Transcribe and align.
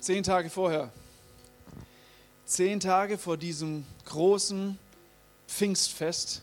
Zehn 0.00 0.22
Tage 0.22 0.48
vorher. 0.48 0.92
Zehn 2.46 2.78
Tage 2.78 3.18
vor 3.18 3.36
diesem 3.36 3.84
großen 4.04 4.78
Pfingstfest. 5.48 6.42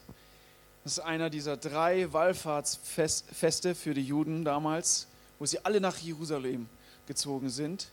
Das 0.83 0.97
ist 0.97 0.99
einer 0.99 1.29
dieser 1.29 1.55
drei 1.55 2.11
Wallfahrtsfeste 2.11 3.73
für 3.73 3.93
die 3.93 4.03
Juden 4.03 4.43
damals, 4.43 5.07
wo 5.39 5.45
sie 5.45 5.63
alle 5.63 5.79
nach 5.79 5.97
Jerusalem 5.97 6.67
gezogen 7.07 7.49
sind. 7.49 7.87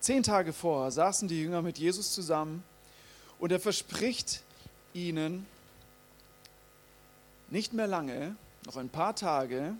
Zehn 0.00 0.22
Tage 0.22 0.54
vorher 0.54 0.90
saßen 0.90 1.28
die 1.28 1.42
Jünger 1.42 1.60
mit 1.60 1.76
Jesus 1.76 2.14
zusammen 2.14 2.64
und 3.38 3.52
er 3.52 3.60
verspricht 3.60 4.42
ihnen, 4.94 5.46
nicht 7.50 7.74
mehr 7.74 7.86
lange, 7.86 8.36
noch 8.64 8.78
ein 8.78 8.88
paar 8.88 9.14
Tage, 9.14 9.74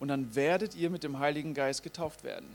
und 0.00 0.08
dann 0.08 0.34
werdet 0.34 0.74
ihr 0.74 0.88
mit 0.88 1.04
dem 1.04 1.18
Heiligen 1.18 1.52
Geist 1.52 1.82
getauft 1.82 2.24
werden. 2.24 2.48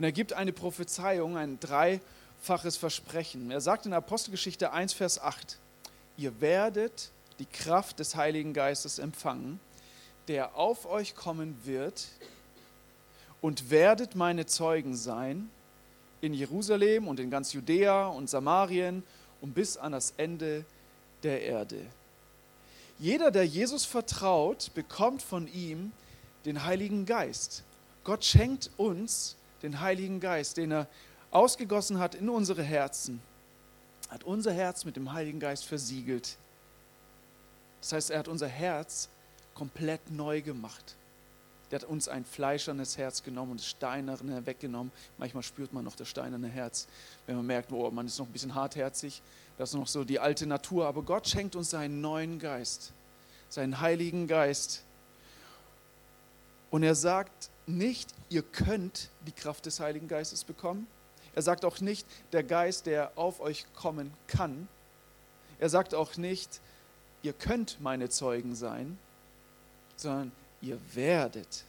Und 0.00 0.04
er 0.04 0.12
gibt 0.12 0.32
eine 0.32 0.54
Prophezeiung, 0.54 1.36
ein 1.36 1.60
dreifaches 1.60 2.78
Versprechen. 2.78 3.50
Er 3.50 3.60
sagt 3.60 3.84
in 3.84 3.92
Apostelgeschichte 3.92 4.72
1, 4.72 4.94
Vers 4.94 5.20
8, 5.20 5.58
ihr 6.16 6.40
werdet 6.40 7.10
die 7.38 7.44
Kraft 7.44 7.98
des 7.98 8.16
Heiligen 8.16 8.54
Geistes 8.54 8.98
empfangen, 8.98 9.60
der 10.26 10.56
auf 10.56 10.86
euch 10.86 11.14
kommen 11.14 11.54
wird, 11.66 12.08
und 13.42 13.68
werdet 13.68 14.14
meine 14.14 14.46
Zeugen 14.46 14.96
sein 14.96 15.50
in 16.22 16.32
Jerusalem 16.32 17.06
und 17.06 17.20
in 17.20 17.28
ganz 17.28 17.52
Judäa 17.52 18.06
und 18.06 18.30
Samarien 18.30 19.02
und 19.42 19.52
bis 19.52 19.76
an 19.76 19.92
das 19.92 20.14
Ende 20.16 20.64
der 21.24 21.42
Erde. 21.42 21.84
Jeder, 22.98 23.30
der 23.30 23.44
Jesus 23.44 23.84
vertraut, 23.84 24.70
bekommt 24.72 25.20
von 25.20 25.46
ihm 25.46 25.92
den 26.46 26.64
Heiligen 26.64 27.04
Geist. 27.04 27.64
Gott 28.02 28.24
schenkt 28.24 28.70
uns 28.78 29.36
den 29.62 29.80
Heiligen 29.80 30.20
Geist, 30.20 30.56
den 30.56 30.72
er 30.72 30.86
ausgegossen 31.30 31.98
hat 31.98 32.14
in 32.14 32.28
unsere 32.28 32.62
Herzen, 32.62 33.20
hat 34.08 34.24
unser 34.24 34.52
Herz 34.52 34.84
mit 34.84 34.96
dem 34.96 35.12
Heiligen 35.12 35.40
Geist 35.40 35.64
versiegelt. 35.64 36.36
Das 37.80 37.92
heißt, 37.92 38.10
er 38.10 38.18
hat 38.18 38.28
unser 38.28 38.48
Herz 38.48 39.08
komplett 39.54 40.10
neu 40.10 40.42
gemacht. 40.42 40.96
Der 41.70 41.80
hat 41.80 41.88
uns 41.88 42.08
ein 42.08 42.24
fleischernes 42.24 42.98
Herz 42.98 43.22
genommen 43.22 43.52
und 43.52 43.60
das 43.60 43.68
steinerne 43.68 44.44
weggenommen. 44.44 44.90
Manchmal 45.18 45.44
spürt 45.44 45.72
man 45.72 45.84
noch 45.84 45.94
das 45.94 46.08
steinerne 46.08 46.48
Herz, 46.48 46.88
wenn 47.26 47.36
man 47.36 47.46
merkt, 47.46 47.70
oh, 47.70 47.88
man 47.90 48.06
ist 48.06 48.18
noch 48.18 48.26
ein 48.26 48.32
bisschen 48.32 48.54
hartherzig. 48.54 49.22
Das 49.56 49.70
ist 49.70 49.76
noch 49.76 49.86
so 49.86 50.02
die 50.02 50.18
alte 50.18 50.46
Natur. 50.46 50.86
Aber 50.86 51.02
Gott 51.02 51.28
schenkt 51.28 51.54
uns 51.54 51.70
seinen 51.70 52.00
neuen 52.00 52.40
Geist, 52.40 52.92
seinen 53.48 53.80
Heiligen 53.80 54.26
Geist. 54.26 54.82
Und 56.70 56.82
er 56.82 56.96
sagt 56.96 57.49
nicht, 57.76 58.10
ihr 58.28 58.42
könnt 58.42 59.10
die 59.26 59.32
Kraft 59.32 59.66
des 59.66 59.80
Heiligen 59.80 60.08
Geistes 60.08 60.44
bekommen. 60.44 60.86
Er 61.34 61.42
sagt 61.42 61.64
auch 61.64 61.80
nicht, 61.80 62.06
der 62.32 62.42
Geist, 62.42 62.86
der 62.86 63.12
auf 63.16 63.40
euch 63.40 63.66
kommen 63.74 64.12
kann. 64.26 64.68
Er 65.58 65.68
sagt 65.68 65.94
auch 65.94 66.16
nicht, 66.16 66.60
ihr 67.22 67.32
könnt 67.32 67.80
meine 67.80 68.08
Zeugen 68.08 68.54
sein, 68.54 68.98
sondern 69.96 70.32
ihr 70.60 70.78
werdet. 70.94 71.64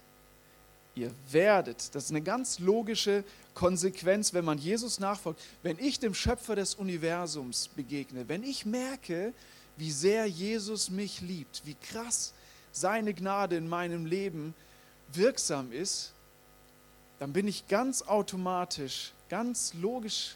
Ihr 0.95 1.11
werdet. 1.29 1.93
Das 1.95 2.05
ist 2.05 2.09
eine 2.09 2.21
ganz 2.21 2.59
logische 2.59 3.23
Konsequenz, 3.53 4.33
wenn 4.33 4.45
man 4.45 4.57
Jesus 4.57 4.99
nachfolgt. 4.99 5.41
Wenn 5.63 5.77
ich 5.79 5.99
dem 5.99 6.13
Schöpfer 6.13 6.55
des 6.55 6.75
Universums 6.75 7.69
begegne, 7.69 8.27
wenn 8.27 8.43
ich 8.43 8.65
merke, 8.65 9.33
wie 9.77 9.91
sehr 9.91 10.25
Jesus 10.25 10.89
mich 10.89 11.21
liebt, 11.21 11.61
wie 11.65 11.75
krass 11.75 12.33
seine 12.71 13.13
Gnade 13.13 13.57
in 13.57 13.67
meinem 13.67 14.05
Leben 14.05 14.53
wirksam 15.15 15.71
ist, 15.71 16.13
dann 17.19 17.33
bin 17.33 17.47
ich 17.47 17.67
ganz 17.67 18.01
automatisch, 18.01 19.13
ganz 19.29 19.73
logisch 19.73 20.35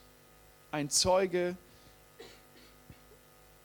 ein 0.72 0.90
Zeuge 0.90 1.58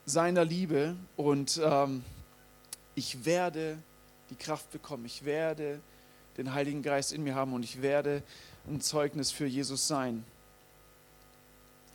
seiner 0.06 0.44
Liebe 0.44 0.96
und 1.16 1.60
ähm, 1.62 2.04
ich 2.94 3.24
werde 3.24 3.78
die 4.30 4.36
Kraft 4.36 4.70
bekommen, 4.70 5.04
ich 5.04 5.24
werde 5.24 5.80
den 6.36 6.54
Heiligen 6.54 6.82
Geist 6.82 7.12
in 7.12 7.22
mir 7.22 7.34
haben 7.34 7.52
und 7.52 7.62
ich 7.62 7.82
werde 7.82 8.22
ein 8.68 8.80
Zeugnis 8.80 9.30
für 9.30 9.46
Jesus 9.46 9.86
sein. 9.86 10.24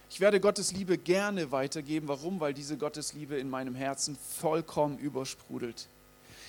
Ich 0.09 0.19
werde 0.19 0.39
Gottes 0.39 0.71
Liebe 0.71 0.97
gerne 0.97 1.51
weitergeben. 1.51 2.07
Warum? 2.07 2.39
Weil 2.39 2.53
diese 2.53 2.77
Gottesliebe 2.77 3.37
in 3.37 3.49
meinem 3.49 3.75
Herzen 3.75 4.15
vollkommen 4.15 4.97
übersprudelt. 4.97 5.87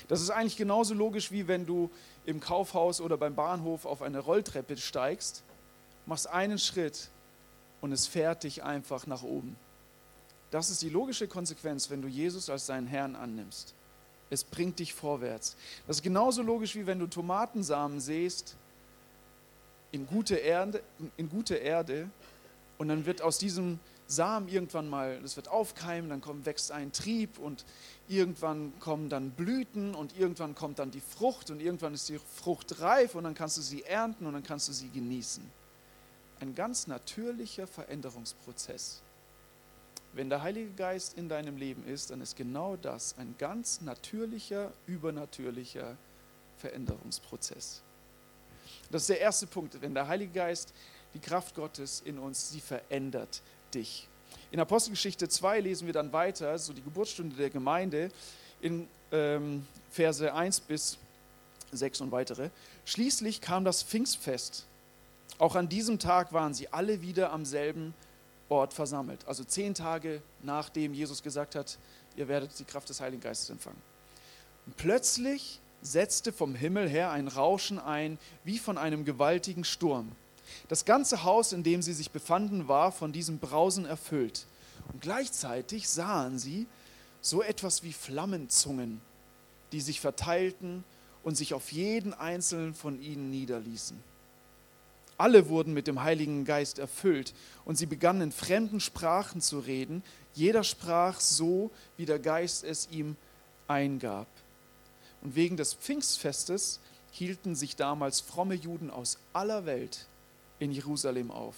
Das 0.09 0.21
ist 0.21 0.31
eigentlich 0.31 0.56
genauso 0.56 0.94
logisch, 0.94 1.33
wie 1.33 1.49
wenn 1.49 1.67
du 1.67 1.91
im 2.25 2.41
Kaufhaus 2.41 3.00
oder 3.00 3.17
beim 3.17 3.34
Bahnhof 3.34 3.84
auf 3.84 4.03
eine 4.03 4.21
Rolltreppe 4.21 4.77
steigst, 4.77 5.43
machst 6.06 6.28
einen 6.28 6.59
Schritt 6.59 7.11
und 7.81 7.93
es 7.93 8.06
fährt 8.06 8.44
dich 8.44 8.62
einfach 8.62 9.06
nach 9.06 9.22
oben. 9.22 9.56
Das 10.50 10.71
ist 10.71 10.83
die 10.83 10.89
logische 10.89 11.27
Konsequenz, 11.27 11.91
wenn 11.91 12.03
du 12.03 12.09
Jesus 12.09 12.49
als 12.49 12.67
deinen 12.67 12.87
Herrn 12.87 13.17
annimmst. 13.17 13.75
Es 14.31 14.44
bringt 14.44 14.78
dich 14.78 14.94
vorwärts. 14.94 15.56
Das 15.87 15.97
ist 15.97 16.03
genauso 16.03 16.43
logisch, 16.43 16.75
wie 16.77 16.87
wenn 16.87 16.99
du 16.99 17.06
Tomatensamen 17.06 18.00
säst 18.00 18.56
in 19.93 20.06
gute 20.06 20.37
Erde, 20.37 20.83
in 21.17 21.28
gute 21.28 21.56
Erde 21.56 22.09
und 22.78 22.88
dann 22.88 23.06
wird 23.06 23.23
aus 23.23 23.38
diesem 23.38 23.78
Samen 24.09 24.49
irgendwann 24.49 24.89
mal, 24.89 25.21
das 25.21 25.37
wird 25.37 25.49
aufkeimen, 25.49 26.11
dann 26.11 26.21
kommt, 26.21 26.47
wächst 26.47 26.71
ein 26.71 26.93
Trieb 26.93 27.39
und 27.39 27.65
irgendwann 28.09 28.78
kommen 28.78 29.09
dann 29.09 29.31
Blüten 29.33 29.94
und 29.94 30.17
irgendwann 30.17 30.55
kommt 30.55 30.78
dann 30.78 30.93
die 30.93 31.00
Frucht 31.00 31.50
und 31.50 31.61
irgendwann 31.61 31.94
ist 31.94 32.09
die 32.09 32.19
Frucht 32.19 32.81
reif 32.81 33.17
und 33.17 33.25
dann 33.25 33.34
kannst 33.34 33.56
du 33.56 33.62
sie 33.62 33.83
ernten 33.83 34.27
und 34.27 34.34
dann 34.34 34.44
kannst 34.44 34.69
du 34.69 34.72
sie 34.72 34.91
genießen. 34.91 35.44
Ein 36.39 36.55
ganz 36.55 36.87
natürlicher 36.87 37.67
Veränderungsprozess. 37.67 39.03
Wenn 40.12 40.31
der 40.31 40.43
Heilige 40.43 40.71
Geist 40.71 41.19
in 41.19 41.28
deinem 41.28 41.56
Leben 41.56 41.84
ist, 41.84 42.11
dann 42.11 42.21
ist 42.21 42.37
genau 42.37 42.77
das 42.77 43.19
ein 43.19 43.34
ganz 43.38 43.81
natürlicher, 43.81 44.73
übernatürlicher 44.87 45.97
Veränderungsprozess. 46.59 47.83
Das 48.91 49.03
ist 49.03 49.09
der 49.09 49.21
erste 49.21 49.47
Punkt. 49.47 49.81
Wenn 49.81 49.94
der 49.94 50.09
Heilige 50.09 50.33
Geist, 50.33 50.73
die 51.12 51.19
Kraft 51.19 51.55
Gottes 51.55 52.00
in 52.05 52.19
uns, 52.19 52.50
sie 52.50 52.61
verändert 52.61 53.43
dich. 53.76 54.09
In 54.50 54.60
Apostelgeschichte 54.60 55.28
2 55.28 55.60
lesen 55.60 55.87
wir 55.87 55.92
dann 55.92 56.12
weiter, 56.12 56.59
so 56.59 56.72
die 56.72 56.82
Geburtsstunde 56.82 57.37
der 57.37 57.50
Gemeinde, 57.50 58.10
in 58.60 58.88
ähm, 59.12 59.66
Verse 59.91 60.32
1 60.32 60.60
bis 60.60 60.98
6 61.72 62.00
und 62.00 62.12
weitere. 62.12 62.50
Schließlich 62.84 63.41
kam 63.41 63.64
das 63.64 63.82
Pfingstfest. 63.82 64.66
Auch 65.38 65.54
an 65.56 65.69
diesem 65.69 65.98
Tag 65.98 66.32
waren 66.32 66.54
sie 66.54 66.72
alle 66.72 67.03
wieder 67.03 67.32
am 67.32 67.44
selben 67.44 67.94
Ort 68.48 68.72
versammelt. 68.72 69.26
Also 69.26 69.44
zehn 69.44 69.75
Tage 69.75 70.22
nachdem 70.43 70.94
Jesus 70.94 71.22
gesagt 71.22 71.54
hat, 71.54 71.78
ihr 72.16 72.28
werdet 72.28 72.58
die 72.58 72.64
Kraft 72.64 72.88
des 72.88 73.00
Heiligen 73.00 73.22
Geistes 73.22 73.50
empfangen. 73.50 73.82
Und 74.64 74.76
plötzlich 74.76 75.60
setzte 75.82 76.32
vom 76.32 76.54
Himmel 76.54 76.88
her 76.88 77.10
ein 77.10 77.28
Rauschen 77.28 77.78
ein, 77.78 78.19
wie 78.44 78.58
von 78.58 78.78
einem 78.78 79.04
gewaltigen 79.04 79.64
Sturm. 79.64 80.12
Das 80.69 80.84
ganze 80.84 81.25
Haus, 81.25 81.53
in 81.53 81.62
dem 81.62 81.83
sie 81.83 81.93
sich 81.93 82.11
befanden, 82.11 82.69
war 82.69 82.93
von 82.93 83.12
diesem 83.12 83.39
Brausen 83.39 83.87
erfüllt. 83.87 84.47
Und 84.93 85.01
gleichzeitig 85.01 85.89
sahen 85.89 86.39
sie 86.39 86.67
so 87.21 87.43
etwas 87.43 87.83
wie 87.83 87.93
Flammenzungen, 87.93 89.01
die 89.73 89.81
sich 89.81 90.01
verteilten 90.01 90.85
und 91.25 91.37
sich 91.37 91.55
auf 91.55 91.73
jeden 91.73 92.15
einzelnen 92.15 92.75
von 92.75 93.01
ihnen 93.01 93.31
niederließen. 93.31 94.01
Alle 95.19 95.49
wurden 95.49 95.73
mit 95.73 95.87
dem 95.87 96.03
Heiligen 96.03 96.45
Geist 96.45 96.79
erfüllt 96.79 97.33
und 97.65 97.77
sie 97.77 97.87
begannen 97.87 98.21
in 98.21 98.33
fremden 98.33 98.81
Sprachen 98.81 99.41
zu 99.41 99.59
reden. 99.59 100.03
Jeder 100.35 100.62
sprach 100.62 101.21
so, 101.21 101.71
wie 101.97 102.05
der 102.05 102.19
Geist 102.19 102.65
es 102.65 102.89
ihm 102.91 103.17
eingab. 103.67 104.29
Und 105.23 105.35
wegen 105.35 105.56
des 105.56 105.75
Pfingstfestes 105.75 106.81
hielten 107.11 107.55
sich 107.55 107.77
damals 107.77 108.21
fromme 108.21 108.55
Juden 108.55 108.91
aus 108.91 109.19
aller 109.33 109.65
Welt 109.65 110.06
in 110.59 110.72
Jerusalem 110.72 111.31
auf. 111.31 111.55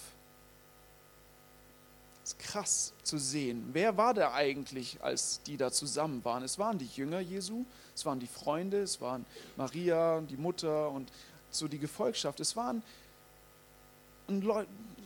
Es 2.23 2.33
ist 2.33 2.39
krass 2.39 2.93
zu 3.01 3.17
sehen. 3.17 3.69
Wer 3.73 3.97
war 3.97 4.13
da 4.13 4.33
eigentlich, 4.33 5.01
als 5.01 5.41
die 5.43 5.57
da 5.57 5.71
zusammen 5.71 6.23
waren? 6.23 6.43
Es 6.43 6.59
waren 6.59 6.77
die 6.77 6.85
Jünger 6.85 7.19
Jesu, 7.21 7.65
es 7.95 8.05
waren 8.05 8.19
die 8.19 8.27
Freunde, 8.27 8.81
es 8.81 9.01
waren 9.01 9.25
Maria, 9.57 10.21
die 10.21 10.37
Mutter 10.37 10.91
und 10.91 11.11
so 11.49 11.67
die 11.67 11.79
Gefolgschaft. 11.79 12.39
Es 12.39 12.55
waren 12.55 12.83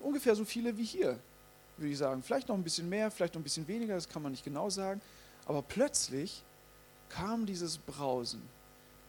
ungefähr 0.02 0.36
so 0.36 0.44
viele 0.44 0.76
wie 0.76 0.84
hier, 0.84 1.18
würde 1.78 1.92
ich 1.92 1.98
sagen. 1.98 2.22
Vielleicht 2.24 2.50
noch 2.50 2.56
ein 2.56 2.64
bisschen 2.64 2.90
mehr, 2.90 3.10
vielleicht 3.10 3.36
noch 3.36 3.40
ein 3.40 3.46
bisschen 3.46 3.68
weniger, 3.70 3.96
das 3.96 4.10
kann 4.10 4.22
man 4.22 4.34
nicht 4.34 4.44
genau 4.44 4.70
sagen. 4.70 5.00
Aber 5.46 5.62
plötzlich 5.62 6.44
kam 7.08 7.46
dieses 7.46 7.78
Brausen. 7.78 8.42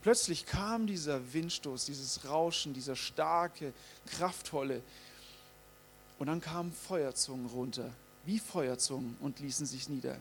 Plötzlich 0.05 0.45
kam 0.45 0.87
dieser 0.87 1.33
Windstoß, 1.33 1.87
dieses 1.87 2.27
Rauschen, 2.29 2.75
dieser 2.75 2.95
starke, 2.95 3.73
kraftvolle. 4.05 4.83
Und 6.19 6.27
dann 6.27 6.43
kamen 6.43 6.75
Feuerzungen 6.75 7.47
runter, 7.47 7.91
wie 8.27 8.39
Feuerzungen, 8.39 9.17
und 9.21 9.41
ließen 9.41 9.65
sich 9.65 9.89
nieder. 9.89 10.21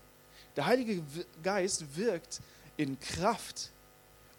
Der 0.56 0.68
Heilige 0.68 1.04
Geist 1.44 1.98
wirkt 1.98 2.40
in 2.78 2.98
Kraft. 2.98 3.72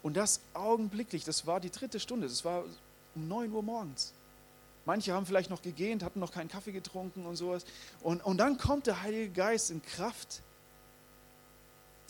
Und 0.01 0.17
das 0.17 0.39
augenblicklich, 0.55 1.25
das 1.25 1.45
war 1.45 1.59
die 1.59 1.69
dritte 1.69 1.99
Stunde, 1.99 2.27
das 2.27 2.43
war 2.43 2.63
um 3.13 3.27
9 3.27 3.51
Uhr 3.51 3.61
morgens. 3.61 4.13
Manche 4.85 5.13
haben 5.13 5.27
vielleicht 5.27 5.51
noch 5.51 5.61
gegähnt, 5.61 6.01
hatten 6.01 6.19
noch 6.19 6.31
keinen 6.31 6.49
Kaffee 6.49 6.71
getrunken 6.71 7.27
und 7.27 7.35
sowas. 7.35 7.65
Und, 8.01 8.25
und 8.25 8.39
dann 8.39 8.57
kommt 8.57 8.87
der 8.87 9.03
Heilige 9.03 9.29
Geist 9.29 9.69
in 9.69 9.83
Kraft, 9.83 10.41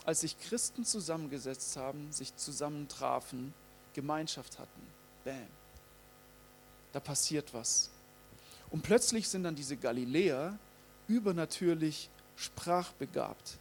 als 0.05 0.21
sich 0.21 0.39
Christen 0.39 0.85
zusammengesetzt 0.85 1.75
haben, 1.77 2.11
sich 2.11 2.35
zusammentrafen, 2.35 3.53
Gemeinschaft 3.93 4.59
hatten. 4.59 4.81
Bam. 5.23 5.47
Da 6.91 6.99
passiert 6.99 7.53
was. 7.53 7.89
Und 8.69 8.83
plötzlich 8.83 9.27
sind 9.27 9.43
dann 9.43 9.55
diese 9.55 9.77
Galiläer 9.77 10.57
übernatürlich 11.07 12.09
sprachbegabt. 12.35 13.57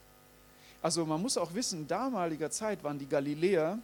Also 0.82 1.06
man 1.06 1.22
muss 1.22 1.38
auch 1.38 1.54
wissen, 1.54 1.80
in 1.80 1.88
damaliger 1.88 2.50
Zeit 2.50 2.84
waren 2.84 2.98
die 2.98 3.08
Galiläer, 3.08 3.78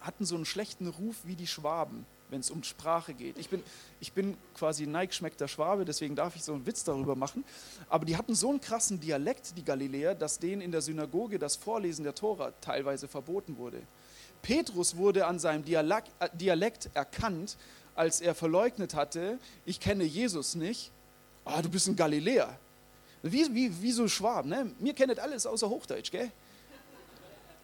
hatten 0.00 0.24
so 0.24 0.34
einen 0.34 0.46
schlechten 0.46 0.88
Ruf 0.88 1.16
wie 1.24 1.36
die 1.36 1.46
Schwaben 1.46 2.06
wenn 2.30 2.40
es 2.40 2.50
um 2.50 2.62
Sprache 2.62 3.14
geht. 3.14 3.38
Ich 3.38 3.48
bin, 3.48 3.62
ich 4.00 4.12
bin 4.12 4.36
quasi 4.54 4.86
neigschmeckter 4.86 5.48
Schwabe, 5.48 5.84
deswegen 5.84 6.16
darf 6.16 6.36
ich 6.36 6.42
so 6.42 6.52
einen 6.52 6.66
Witz 6.66 6.84
darüber 6.84 7.16
machen. 7.16 7.44
Aber 7.88 8.04
die 8.04 8.16
hatten 8.16 8.34
so 8.34 8.50
einen 8.50 8.60
krassen 8.60 9.00
Dialekt, 9.00 9.56
die 9.56 9.64
Galiläer, 9.64 10.14
dass 10.14 10.38
denen 10.38 10.62
in 10.62 10.72
der 10.72 10.80
Synagoge 10.80 11.38
das 11.38 11.56
Vorlesen 11.56 12.04
der 12.04 12.14
Tora 12.14 12.52
teilweise 12.60 13.08
verboten 13.08 13.56
wurde. 13.56 13.82
Petrus 14.42 14.96
wurde 14.96 15.26
an 15.26 15.38
seinem 15.38 15.64
Dialekt, 15.64 16.10
äh, 16.18 16.28
Dialekt 16.32 16.90
erkannt, 16.94 17.56
als 17.94 18.20
er 18.20 18.34
verleugnet 18.34 18.94
hatte, 18.94 19.38
ich 19.66 19.80
kenne 19.80 20.04
Jesus 20.04 20.54
nicht. 20.54 20.90
Ah, 21.44 21.60
du 21.60 21.68
bist 21.68 21.88
ein 21.88 21.96
Galiläer. 21.96 22.58
Wie, 23.22 23.54
wie, 23.54 23.82
wie 23.82 23.92
so 23.92 24.08
Schwaben, 24.08 24.48
ne? 24.48 24.70
Mir 24.78 24.94
kennt 24.94 25.18
alles 25.18 25.44
außer 25.44 25.68
Hochdeutsch, 25.68 26.10
gell? 26.10 26.30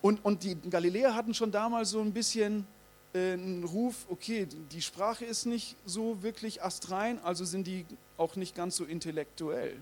Und, 0.03 0.23
und 0.25 0.43
die 0.43 0.55
Galiläer 0.69 1.15
hatten 1.15 1.33
schon 1.33 1.51
damals 1.51 1.91
so 1.91 2.01
ein 2.01 2.13
bisschen 2.13 2.67
einen 3.15 3.65
Ruf, 3.65 4.07
okay, 4.09 4.47
die 4.71 4.83
Sprache 4.83 5.25
ist 5.25 5.47
nicht 5.47 5.77
so 5.85 6.23
wirklich 6.23 6.63
astrein, 6.63 7.19
also 7.23 7.45
sind 7.45 7.67
die 7.67 7.87
auch 8.17 8.37
nicht 8.37 8.55
ganz 8.55 8.77
so 8.77 8.85
intellektuell. 8.85 9.77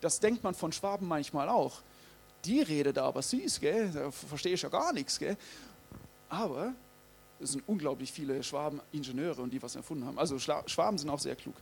Das 0.00 0.20
denkt 0.20 0.42
man 0.42 0.54
von 0.54 0.72
Schwaben 0.72 1.06
manchmal 1.08 1.48
auch. 1.48 1.82
Die 2.44 2.62
redet 2.62 2.98
aber 2.98 3.22
süß, 3.22 3.60
gell? 3.60 3.90
da 3.92 4.10
verstehe 4.10 4.54
ich 4.54 4.62
ja 4.62 4.68
gar 4.68 4.92
nichts. 4.92 5.18
Gell? 5.18 5.36
Aber 6.28 6.74
es 7.38 7.52
sind 7.52 7.66
unglaublich 7.66 8.12
viele 8.12 8.42
Schwaben 8.42 8.80
Ingenieure 8.92 9.42
und 9.42 9.50
die 9.52 9.62
was 9.62 9.76
erfunden 9.76 10.06
haben. 10.06 10.18
Also 10.18 10.38
Schwaben 10.38 10.98
sind 10.98 11.10
auch 11.10 11.18
sehr 11.18 11.36
klug. 11.36 11.54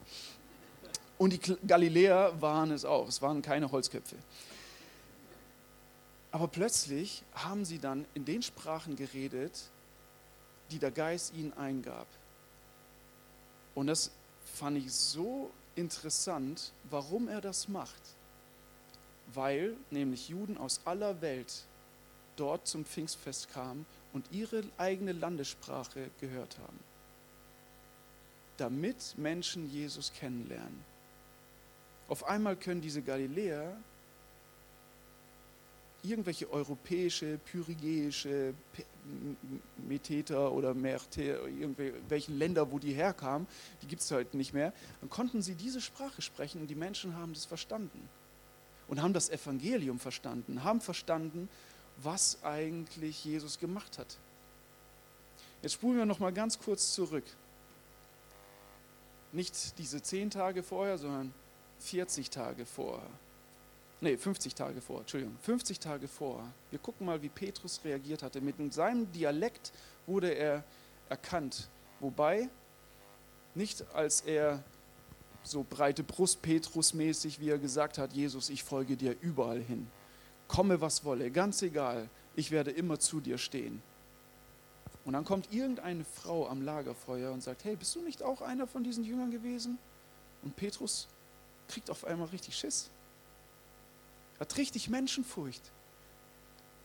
Und 1.16 1.32
die 1.32 1.56
Galiläer 1.66 2.40
waren 2.40 2.70
es 2.70 2.84
auch. 2.84 3.08
Es 3.08 3.20
waren 3.20 3.42
keine 3.42 3.70
Holzköpfe. 3.70 4.16
Aber 6.30 6.46
plötzlich 6.46 7.24
haben 7.32 7.64
sie 7.64 7.78
dann 7.78 8.04
in 8.14 8.24
den 8.24 8.42
Sprachen 8.42 8.94
geredet, 8.94 9.70
die 10.70 10.78
der 10.78 10.90
Geist 10.90 11.34
ihnen 11.34 11.52
eingab. 11.54 12.06
Und 13.74 13.86
das 13.86 14.10
fand 14.54 14.78
ich 14.78 14.92
so 14.92 15.50
interessant, 15.76 16.72
warum 16.90 17.28
er 17.28 17.40
das 17.40 17.68
macht. 17.68 18.02
Weil 19.32 19.76
nämlich 19.90 20.28
Juden 20.28 20.58
aus 20.58 20.80
aller 20.84 21.20
Welt 21.20 21.64
dort 22.36 22.66
zum 22.66 22.84
Pfingstfest 22.84 23.52
kamen 23.52 23.86
und 24.12 24.26
ihre 24.32 24.62
eigene 24.78 25.12
Landessprache 25.12 26.10
gehört 26.20 26.58
haben. 26.58 26.78
Damit 28.56 29.14
Menschen 29.16 29.70
Jesus 29.70 30.12
kennenlernen. 30.12 30.84
Auf 32.08 32.24
einmal 32.24 32.56
können 32.56 32.80
diese 32.80 33.02
Galiläer 33.02 33.76
irgendwelche 36.02 36.50
europäische, 36.50 37.38
pyrigäische 37.38 38.54
Meteter 39.76 40.52
oder 40.52 40.74
Merte, 40.74 41.22
irgendwelchen 41.22 42.38
Länder, 42.38 42.70
wo 42.72 42.78
die 42.78 42.92
herkamen, 42.92 43.46
die 43.82 43.86
gibt 43.86 44.02
es 44.02 44.10
heute 44.10 44.36
nicht 44.36 44.52
mehr, 44.52 44.72
dann 45.00 45.10
konnten 45.10 45.42
sie 45.42 45.54
diese 45.54 45.80
Sprache 45.80 46.22
sprechen 46.22 46.60
und 46.60 46.68
die 46.68 46.74
Menschen 46.74 47.16
haben 47.16 47.32
das 47.32 47.44
verstanden 47.44 48.08
und 48.88 49.02
haben 49.02 49.12
das 49.12 49.30
Evangelium 49.30 49.98
verstanden, 49.98 50.64
haben 50.64 50.80
verstanden, 50.80 51.48
was 51.98 52.42
eigentlich 52.42 53.24
Jesus 53.24 53.58
gemacht 53.58 53.98
hat. 53.98 54.18
Jetzt 55.62 55.74
spulen 55.74 55.98
wir 55.98 56.06
noch 56.06 56.20
mal 56.20 56.32
ganz 56.32 56.58
kurz 56.58 56.94
zurück. 56.94 57.24
Nicht 59.32 59.78
diese 59.78 60.00
zehn 60.00 60.30
Tage 60.30 60.62
vorher, 60.62 60.96
sondern 60.96 61.34
40 61.80 62.30
Tage 62.30 62.64
vorher 62.64 63.10
nee, 64.00 64.16
50 64.16 64.54
Tage 64.54 64.80
vor, 64.80 65.00
Entschuldigung, 65.00 65.36
50 65.42 65.80
Tage 65.80 66.08
vor. 66.08 66.42
Wir 66.70 66.78
gucken 66.78 67.06
mal, 67.06 67.20
wie 67.22 67.28
Petrus 67.28 67.80
reagiert 67.84 68.22
hatte. 68.22 68.40
Mit 68.40 68.72
seinem 68.72 69.10
Dialekt 69.12 69.72
wurde 70.06 70.30
er 70.30 70.64
erkannt. 71.08 71.68
Wobei, 72.00 72.48
nicht 73.54 73.84
als 73.94 74.20
er 74.20 74.62
so 75.42 75.64
breite 75.68 76.02
Brust 76.02 76.42
Petrus 76.42 76.94
mäßig, 76.94 77.40
wie 77.40 77.50
er 77.50 77.58
gesagt 77.58 77.98
hat, 77.98 78.12
Jesus, 78.12 78.50
ich 78.50 78.62
folge 78.62 78.96
dir 78.96 79.16
überall 79.20 79.60
hin. 79.60 79.88
Komme, 80.46 80.80
was 80.80 81.04
wolle, 81.04 81.30
ganz 81.30 81.62
egal, 81.62 82.08
ich 82.36 82.50
werde 82.50 82.70
immer 82.70 82.98
zu 82.98 83.20
dir 83.20 83.38
stehen. 83.38 83.82
Und 85.04 85.14
dann 85.14 85.24
kommt 85.24 85.52
irgendeine 85.52 86.04
Frau 86.04 86.46
am 86.48 86.62
Lagerfeuer 86.62 87.32
und 87.32 87.42
sagt, 87.42 87.64
hey, 87.64 87.76
bist 87.76 87.94
du 87.94 88.02
nicht 88.02 88.22
auch 88.22 88.42
einer 88.42 88.66
von 88.66 88.84
diesen 88.84 89.04
Jüngern 89.04 89.30
gewesen? 89.30 89.78
Und 90.42 90.54
Petrus 90.56 91.08
kriegt 91.66 91.90
auf 91.90 92.04
einmal 92.04 92.28
richtig 92.28 92.56
Schiss 92.56 92.90
hat 94.40 94.56
richtig 94.56 94.88
Menschenfurcht. 94.88 95.72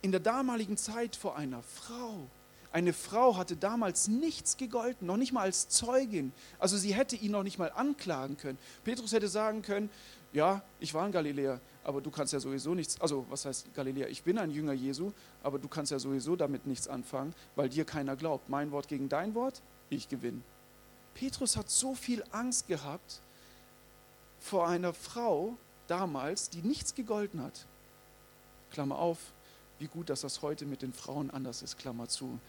In 0.01 0.11
der 0.11 0.19
damaligen 0.19 0.77
Zeit 0.77 1.15
vor 1.15 1.37
einer 1.37 1.61
Frau. 1.63 2.27
Eine 2.71 2.91
Frau 2.91 3.37
hatte 3.37 3.55
damals 3.55 4.07
nichts 4.07 4.57
gegolten, 4.57 5.05
noch 5.05 5.17
nicht 5.17 5.31
mal 5.31 5.41
als 5.41 5.69
Zeugin. 5.69 6.33
Also 6.57 6.75
sie 6.75 6.95
hätte 6.95 7.15
ihn 7.15 7.31
noch 7.31 7.43
nicht 7.43 7.59
mal 7.59 7.71
anklagen 7.71 8.35
können. 8.35 8.57
Petrus 8.83 9.13
hätte 9.13 9.27
sagen 9.27 9.61
können, 9.61 9.89
ja, 10.33 10.63
ich 10.79 10.93
war 10.95 11.05
ein 11.05 11.11
Galiläer, 11.11 11.61
aber 11.83 12.01
du 12.01 12.09
kannst 12.09 12.33
ja 12.33 12.39
sowieso 12.39 12.73
nichts, 12.73 12.99
also 12.99 13.27
was 13.29 13.45
heißt 13.45 13.73
Galiläer? 13.75 14.09
Ich 14.09 14.23
bin 14.23 14.39
ein 14.39 14.49
Jünger 14.49 14.73
Jesu, 14.73 15.11
aber 15.43 15.59
du 15.59 15.67
kannst 15.67 15.91
ja 15.91 15.99
sowieso 15.99 16.35
damit 16.35 16.65
nichts 16.65 16.87
anfangen, 16.87 17.35
weil 17.55 17.69
dir 17.69 17.85
keiner 17.85 18.15
glaubt. 18.15 18.49
Mein 18.49 18.71
Wort 18.71 18.87
gegen 18.87 19.07
dein 19.07 19.35
Wort, 19.35 19.61
ich 19.91 20.09
gewinne. 20.09 20.41
Petrus 21.13 21.55
hat 21.55 21.69
so 21.69 21.93
viel 21.93 22.23
Angst 22.31 22.67
gehabt 22.67 23.21
vor 24.39 24.67
einer 24.67 24.93
Frau, 24.93 25.55
damals, 25.87 26.49
die 26.49 26.61
nichts 26.61 26.95
gegolten 26.95 27.41
hat. 27.41 27.65
Klammer 28.71 28.97
auf, 28.97 29.17
wie 29.79 29.87
gut, 29.87 30.09
dass 30.09 30.21
das 30.21 30.41
heute 30.41 30.65
mit 30.65 30.81
den 30.81 30.93
Frauen 30.93 31.29
anders 31.31 31.61
ist, 31.61 31.77
Klammer 31.77 32.07
zu. 32.07 32.39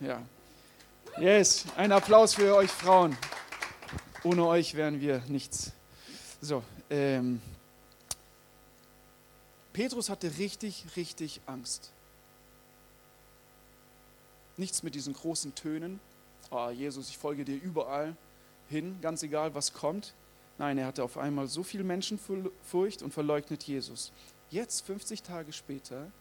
Ja. 0.00 0.22
Yes, 1.18 1.64
ein 1.76 1.92
Applaus 1.92 2.34
für 2.34 2.54
euch 2.54 2.70
Frauen. 2.70 3.16
Ohne 4.22 4.46
euch 4.46 4.74
wären 4.74 5.00
wir 5.00 5.22
nichts. 5.28 5.72
So, 6.40 6.62
ähm, 6.88 7.40
Petrus 9.72 10.08
hatte 10.08 10.36
richtig, 10.38 10.84
richtig 10.96 11.40
Angst. 11.46 11.90
Nichts 14.56 14.82
mit 14.82 14.94
diesen 14.94 15.14
großen 15.14 15.54
Tönen. 15.54 16.00
Oh, 16.50 16.70
Jesus, 16.70 17.08
ich 17.08 17.18
folge 17.18 17.44
dir 17.44 17.56
überall 17.56 18.16
hin, 18.68 18.98
ganz 19.00 19.22
egal, 19.22 19.54
was 19.54 19.72
kommt. 19.72 20.12
Nein, 20.60 20.76
er 20.76 20.88
hatte 20.88 21.02
auf 21.02 21.16
einmal 21.16 21.46
so 21.46 21.62
viel 21.62 21.82
Menschenfurcht 21.82 23.00
und 23.00 23.14
verleugnet 23.14 23.62
Jesus. 23.62 24.12
Jetzt, 24.50 24.82
50 24.82 25.22
Tage 25.22 25.54
später, 25.54 26.12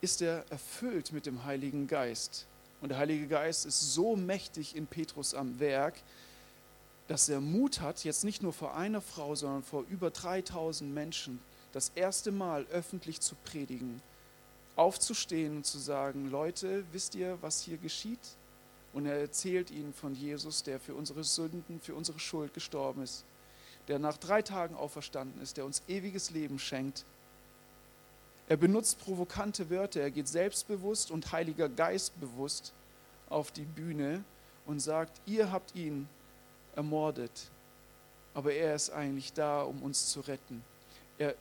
ist 0.00 0.22
er 0.22 0.44
erfüllt 0.52 1.10
mit 1.10 1.26
dem 1.26 1.44
Heiligen 1.44 1.88
Geist. 1.88 2.46
Und 2.80 2.90
der 2.90 2.98
Heilige 2.98 3.26
Geist 3.26 3.66
ist 3.66 3.92
so 3.92 4.14
mächtig 4.14 4.76
in 4.76 4.86
Petrus 4.86 5.34
am 5.34 5.58
Werk, 5.58 6.00
dass 7.08 7.28
er 7.28 7.40
Mut 7.40 7.80
hat, 7.80 8.04
jetzt 8.04 8.22
nicht 8.22 8.40
nur 8.40 8.52
vor 8.52 8.76
einer 8.76 9.00
Frau, 9.00 9.34
sondern 9.34 9.64
vor 9.64 9.84
über 9.90 10.12
3000 10.12 10.94
Menschen 10.94 11.40
das 11.72 11.90
erste 11.96 12.30
Mal 12.30 12.66
öffentlich 12.70 13.20
zu 13.20 13.34
predigen, 13.44 14.00
aufzustehen 14.76 15.56
und 15.56 15.66
zu 15.66 15.78
sagen, 15.78 16.30
Leute, 16.30 16.84
wisst 16.92 17.16
ihr, 17.16 17.36
was 17.40 17.62
hier 17.62 17.78
geschieht? 17.78 18.36
Und 18.92 19.06
er 19.06 19.20
erzählt 19.20 19.70
ihnen 19.70 19.92
von 19.92 20.14
Jesus, 20.14 20.62
der 20.62 20.80
für 20.80 20.94
unsere 20.94 21.22
Sünden, 21.22 21.80
für 21.80 21.94
unsere 21.94 22.18
Schuld 22.18 22.54
gestorben 22.54 23.02
ist, 23.02 23.24
der 23.88 23.98
nach 23.98 24.16
drei 24.16 24.42
Tagen 24.42 24.74
auferstanden 24.74 25.40
ist, 25.40 25.56
der 25.56 25.64
uns 25.64 25.82
ewiges 25.88 26.30
Leben 26.30 26.58
schenkt. 26.58 27.04
Er 28.48 28.56
benutzt 28.56 28.98
provokante 28.98 29.70
Wörter, 29.70 30.00
er 30.00 30.10
geht 30.10 30.26
selbstbewusst 30.26 31.12
und 31.12 31.30
Heiliger 31.30 31.68
Geist 31.68 32.18
bewusst 32.20 32.72
auf 33.28 33.52
die 33.52 33.64
Bühne 33.64 34.24
und 34.66 34.80
sagt, 34.80 35.20
ihr 35.24 35.52
habt 35.52 35.76
ihn 35.76 36.08
ermordet, 36.74 37.50
aber 38.34 38.52
er 38.52 38.74
ist 38.74 38.90
eigentlich 38.90 39.32
da, 39.32 39.62
um 39.62 39.82
uns 39.82 40.10
zu 40.10 40.20
retten. 40.20 40.64
Er, 41.16 41.34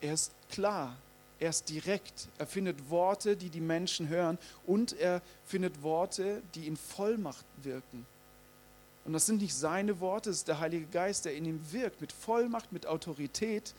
er 0.00 0.14
ist 0.14 0.32
klar, 0.50 0.96
er 1.40 1.50
ist 1.50 1.68
direkt. 1.68 2.28
Er 2.38 2.46
findet 2.46 2.90
Worte, 2.90 3.36
die 3.36 3.50
die 3.50 3.60
Menschen 3.60 4.08
hören 4.08 4.38
und 4.66 4.92
er 4.98 5.22
findet 5.44 5.82
Worte, 5.82 6.42
die 6.54 6.66
in 6.66 6.76
Vollmacht 6.76 7.44
wirken. 7.62 8.06
Und 9.04 9.12
das 9.12 9.26
sind 9.26 9.42
nicht 9.42 9.54
seine 9.54 10.00
Worte, 10.00 10.30
es 10.30 10.38
ist 10.38 10.48
der 10.48 10.60
Heilige 10.60 10.86
Geist, 10.86 11.26
der 11.26 11.34
in 11.34 11.44
ihm 11.44 11.60
wirkt, 11.72 12.00
mit 12.00 12.12
Vollmacht, 12.12 12.72
mit 12.72 12.86
Autorität. 12.86 13.74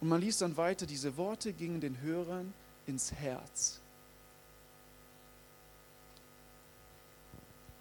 Und 0.00 0.08
man 0.08 0.20
liest 0.20 0.40
dann 0.40 0.56
weiter, 0.56 0.86
diese 0.86 1.16
Worte 1.16 1.52
gingen 1.52 1.80
den 1.80 2.00
Hörern 2.00 2.54
ins 2.86 3.12
Herz. 3.12 3.80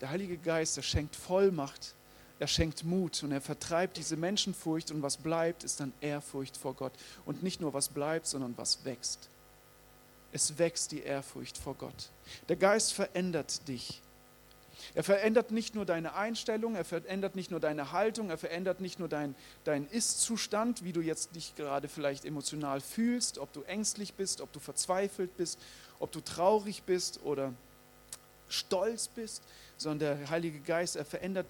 Der 0.01 0.09
Heilige 0.09 0.38
Geist, 0.38 0.75
er 0.77 0.83
schenkt 0.83 1.15
Vollmacht, 1.15 1.95
er 2.39 2.48
schenkt 2.48 2.84
Mut 2.84 3.24
und 3.24 3.32
er 3.32 3.41
vertreibt 3.41 3.98
diese 3.98 4.15
Menschenfurcht 4.15 4.91
und 4.91 5.01
was 5.01 5.17
bleibt, 5.17 5.63
ist 5.63 5.79
dann 5.79 5.94
Ehrfurcht 6.01 6.58
vor 6.58 6.75
Gott. 6.75 6.94
Und 7.25 7.41
nicht 7.41 7.62
nur 7.62 7.74
was 7.74 7.89
bleibt, 7.89 8.27
sondern 8.27 8.56
was 8.58 8.86
wächst. 8.86 9.29
Es 10.32 10.60
wächst 10.60 10.91
die 10.91 11.01
Ehrfurcht 11.01 11.58
vor 11.58 11.74
Gott. 11.75 12.12
Der 12.48 12.56
Geist 12.56 12.94
verändert 12.94 13.67
dich. 13.67 14.01
Er 14.94 15.03
verändert 15.03 15.50
nicht 15.50 15.74
nur 15.74 15.86
deine 15.86 16.13
Einstellung, 16.13 16.75
er 16.75 16.86
verändert 16.86 17.36
nicht 17.36 17.50
nur 17.50 17.60
deine 17.60 17.91
Haltung, 17.91 18.29
er 18.29 18.38
verändert 18.38 18.79
nicht 18.79 19.00
nur 19.00 19.10
deinen 19.10 19.36
dein 19.63 19.88
Ist-Zustand, 19.88 20.84
wie 20.84 20.94
du 20.94 21.01
jetzt 21.01 21.36
dich 21.36 21.56
gerade 21.56 21.88
vielleicht 21.88 22.25
emotional 22.25 22.79
fühlst, 22.82 23.39
ob 23.39 23.51
du 23.53 23.63
ängstlich 23.63 24.13
bist, 24.13 24.39
ob 24.39 24.51
du 24.53 24.60
verzweifelt 24.60 25.36
bist, 25.36 25.60
ob 26.00 26.12
du 26.12 26.22
traurig 26.22 26.84
bist 26.84 27.20
oder 27.24 27.53
stolz 28.50 29.08
bist, 29.08 29.44
sondern 29.77 30.20
der 30.20 30.29
Heilige 30.29 30.60
Geist, 30.60 30.96
er 30.96 31.06
verändert 31.06 31.48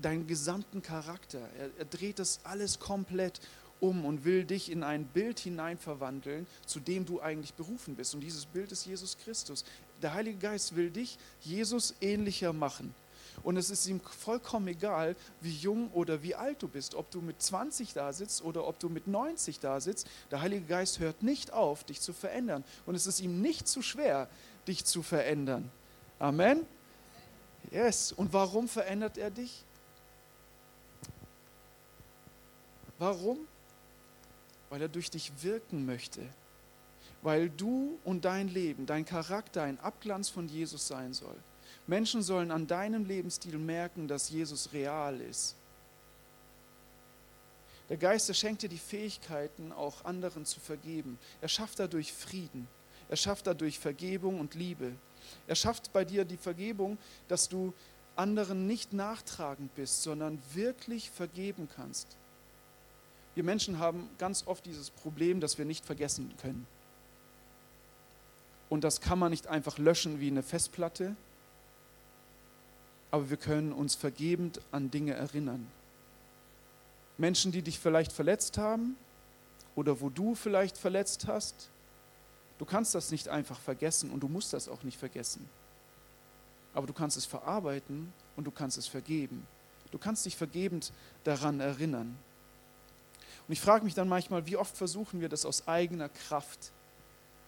deinen 0.00 0.26
gesamten 0.26 0.82
Charakter. 0.82 1.40
Er, 1.58 1.70
er 1.78 1.84
dreht 1.84 2.18
das 2.18 2.40
alles 2.44 2.78
komplett 2.78 3.40
um 3.80 4.04
und 4.04 4.24
will 4.24 4.44
dich 4.44 4.70
in 4.70 4.82
ein 4.82 5.06
Bild 5.06 5.38
hinein 5.38 5.78
verwandeln, 5.78 6.46
zu 6.66 6.80
dem 6.80 7.04
du 7.04 7.20
eigentlich 7.20 7.54
berufen 7.54 7.94
bist. 7.94 8.14
Und 8.14 8.20
dieses 8.20 8.46
Bild 8.46 8.72
ist 8.72 8.86
Jesus 8.86 9.16
Christus. 9.18 9.64
Der 10.02 10.14
Heilige 10.14 10.38
Geist 10.38 10.74
will 10.74 10.90
dich 10.90 11.18
Jesus 11.40 11.94
ähnlicher 12.00 12.52
machen. 12.52 12.94
Und 13.44 13.56
es 13.56 13.70
ist 13.70 13.86
ihm 13.86 14.00
vollkommen 14.00 14.66
egal, 14.68 15.14
wie 15.40 15.52
jung 15.52 15.90
oder 15.92 16.22
wie 16.22 16.34
alt 16.34 16.60
du 16.60 16.68
bist, 16.68 16.96
ob 16.96 17.10
du 17.10 17.20
mit 17.20 17.40
20 17.40 17.92
da 17.92 18.12
sitzt 18.12 18.42
oder 18.42 18.66
ob 18.66 18.80
du 18.80 18.88
mit 18.88 19.06
90 19.06 19.60
da 19.60 19.80
sitzt. 19.80 20.08
Der 20.30 20.40
Heilige 20.40 20.64
Geist 20.64 20.98
hört 20.98 21.22
nicht 21.22 21.52
auf, 21.52 21.84
dich 21.84 22.00
zu 22.00 22.12
verändern. 22.12 22.64
Und 22.84 22.96
es 22.96 23.06
ist 23.06 23.20
ihm 23.20 23.40
nicht 23.40 23.68
zu 23.68 23.80
schwer, 23.80 24.28
dich 24.66 24.84
zu 24.84 25.02
verändern. 25.02 25.70
Amen. 26.18 26.66
Yes. 27.70 28.12
Und 28.12 28.32
warum 28.32 28.66
verändert 28.66 29.18
er 29.18 29.30
dich? 29.30 29.64
Warum? 32.98 33.38
Weil 34.70 34.82
er 34.82 34.88
durch 34.88 35.10
dich 35.10 35.32
wirken 35.42 35.86
möchte. 35.86 36.20
Weil 37.22 37.50
du 37.50 37.98
und 38.04 38.24
dein 38.24 38.48
Leben, 38.48 38.86
dein 38.86 39.04
Charakter 39.04 39.62
ein 39.62 39.80
Abglanz 39.80 40.28
von 40.28 40.48
Jesus 40.48 40.86
sein 40.86 41.14
soll. 41.14 41.36
Menschen 41.86 42.22
sollen 42.22 42.50
an 42.50 42.66
deinem 42.66 43.06
Lebensstil 43.06 43.58
merken, 43.58 44.08
dass 44.08 44.30
Jesus 44.30 44.72
real 44.72 45.20
ist. 45.20 45.56
Der 47.88 47.96
Geist, 47.96 48.34
schenkt 48.36 48.62
dir 48.62 48.68
die 48.68 48.76
Fähigkeiten, 48.76 49.72
auch 49.72 50.04
anderen 50.04 50.44
zu 50.44 50.60
vergeben. 50.60 51.18
Er 51.40 51.48
schafft 51.48 51.78
dadurch 51.78 52.12
Frieden. 52.12 52.68
Er 53.08 53.16
schafft 53.16 53.46
dadurch 53.46 53.78
Vergebung 53.78 54.38
und 54.40 54.54
Liebe. 54.54 54.92
Er 55.46 55.54
schafft 55.54 55.92
bei 55.92 56.04
dir 56.04 56.26
die 56.26 56.36
Vergebung, 56.36 56.98
dass 57.28 57.48
du 57.48 57.72
anderen 58.16 58.66
nicht 58.66 58.92
nachtragend 58.92 59.74
bist, 59.74 60.02
sondern 60.02 60.38
wirklich 60.52 61.10
vergeben 61.10 61.68
kannst. 61.74 62.16
Wir 63.38 63.44
Menschen 63.44 63.78
haben 63.78 64.10
ganz 64.18 64.48
oft 64.48 64.66
dieses 64.66 64.90
Problem, 64.90 65.38
dass 65.38 65.58
wir 65.58 65.64
nicht 65.64 65.86
vergessen 65.86 66.34
können. 66.42 66.66
Und 68.68 68.82
das 68.82 69.00
kann 69.00 69.16
man 69.16 69.30
nicht 69.30 69.46
einfach 69.46 69.78
löschen 69.78 70.18
wie 70.18 70.26
eine 70.26 70.42
Festplatte, 70.42 71.14
aber 73.12 73.30
wir 73.30 73.36
können 73.36 73.72
uns 73.72 73.94
vergebend 73.94 74.60
an 74.72 74.90
Dinge 74.90 75.14
erinnern. 75.14 75.68
Menschen, 77.16 77.52
die 77.52 77.62
dich 77.62 77.78
vielleicht 77.78 78.10
verletzt 78.10 78.58
haben 78.58 78.96
oder 79.76 80.00
wo 80.00 80.10
du 80.10 80.34
vielleicht 80.34 80.76
verletzt 80.76 81.28
hast, 81.28 81.70
du 82.58 82.64
kannst 82.64 82.96
das 82.96 83.12
nicht 83.12 83.28
einfach 83.28 83.60
vergessen 83.60 84.10
und 84.10 84.18
du 84.18 84.26
musst 84.26 84.52
das 84.52 84.68
auch 84.68 84.82
nicht 84.82 84.98
vergessen. 84.98 85.48
Aber 86.74 86.88
du 86.88 86.92
kannst 86.92 87.16
es 87.16 87.24
verarbeiten 87.24 88.12
und 88.34 88.48
du 88.48 88.50
kannst 88.50 88.78
es 88.78 88.88
vergeben. 88.88 89.46
Du 89.92 89.98
kannst 89.98 90.26
dich 90.26 90.36
vergebend 90.36 90.92
daran 91.22 91.60
erinnern. 91.60 92.18
Und 93.48 93.52
ich 93.52 93.60
frage 93.60 93.84
mich 93.84 93.94
dann 93.94 94.08
manchmal, 94.08 94.46
wie 94.46 94.58
oft 94.58 94.76
versuchen 94.76 95.22
wir 95.22 95.30
das 95.30 95.46
aus 95.46 95.66
eigener 95.66 96.10
Kraft, 96.10 96.70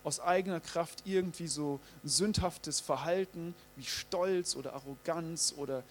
aus 0.03 0.19
eigener 0.19 0.61
Kraft 0.61 1.03
irgendwie 1.05 1.47
so 1.47 1.79
sündhaftes 2.03 2.81
Verhalten 2.81 3.55
wie 3.77 3.85
Stolz 3.85 4.57
oder 4.57 4.73
Arroganz 4.73 5.55
oder 5.59 5.85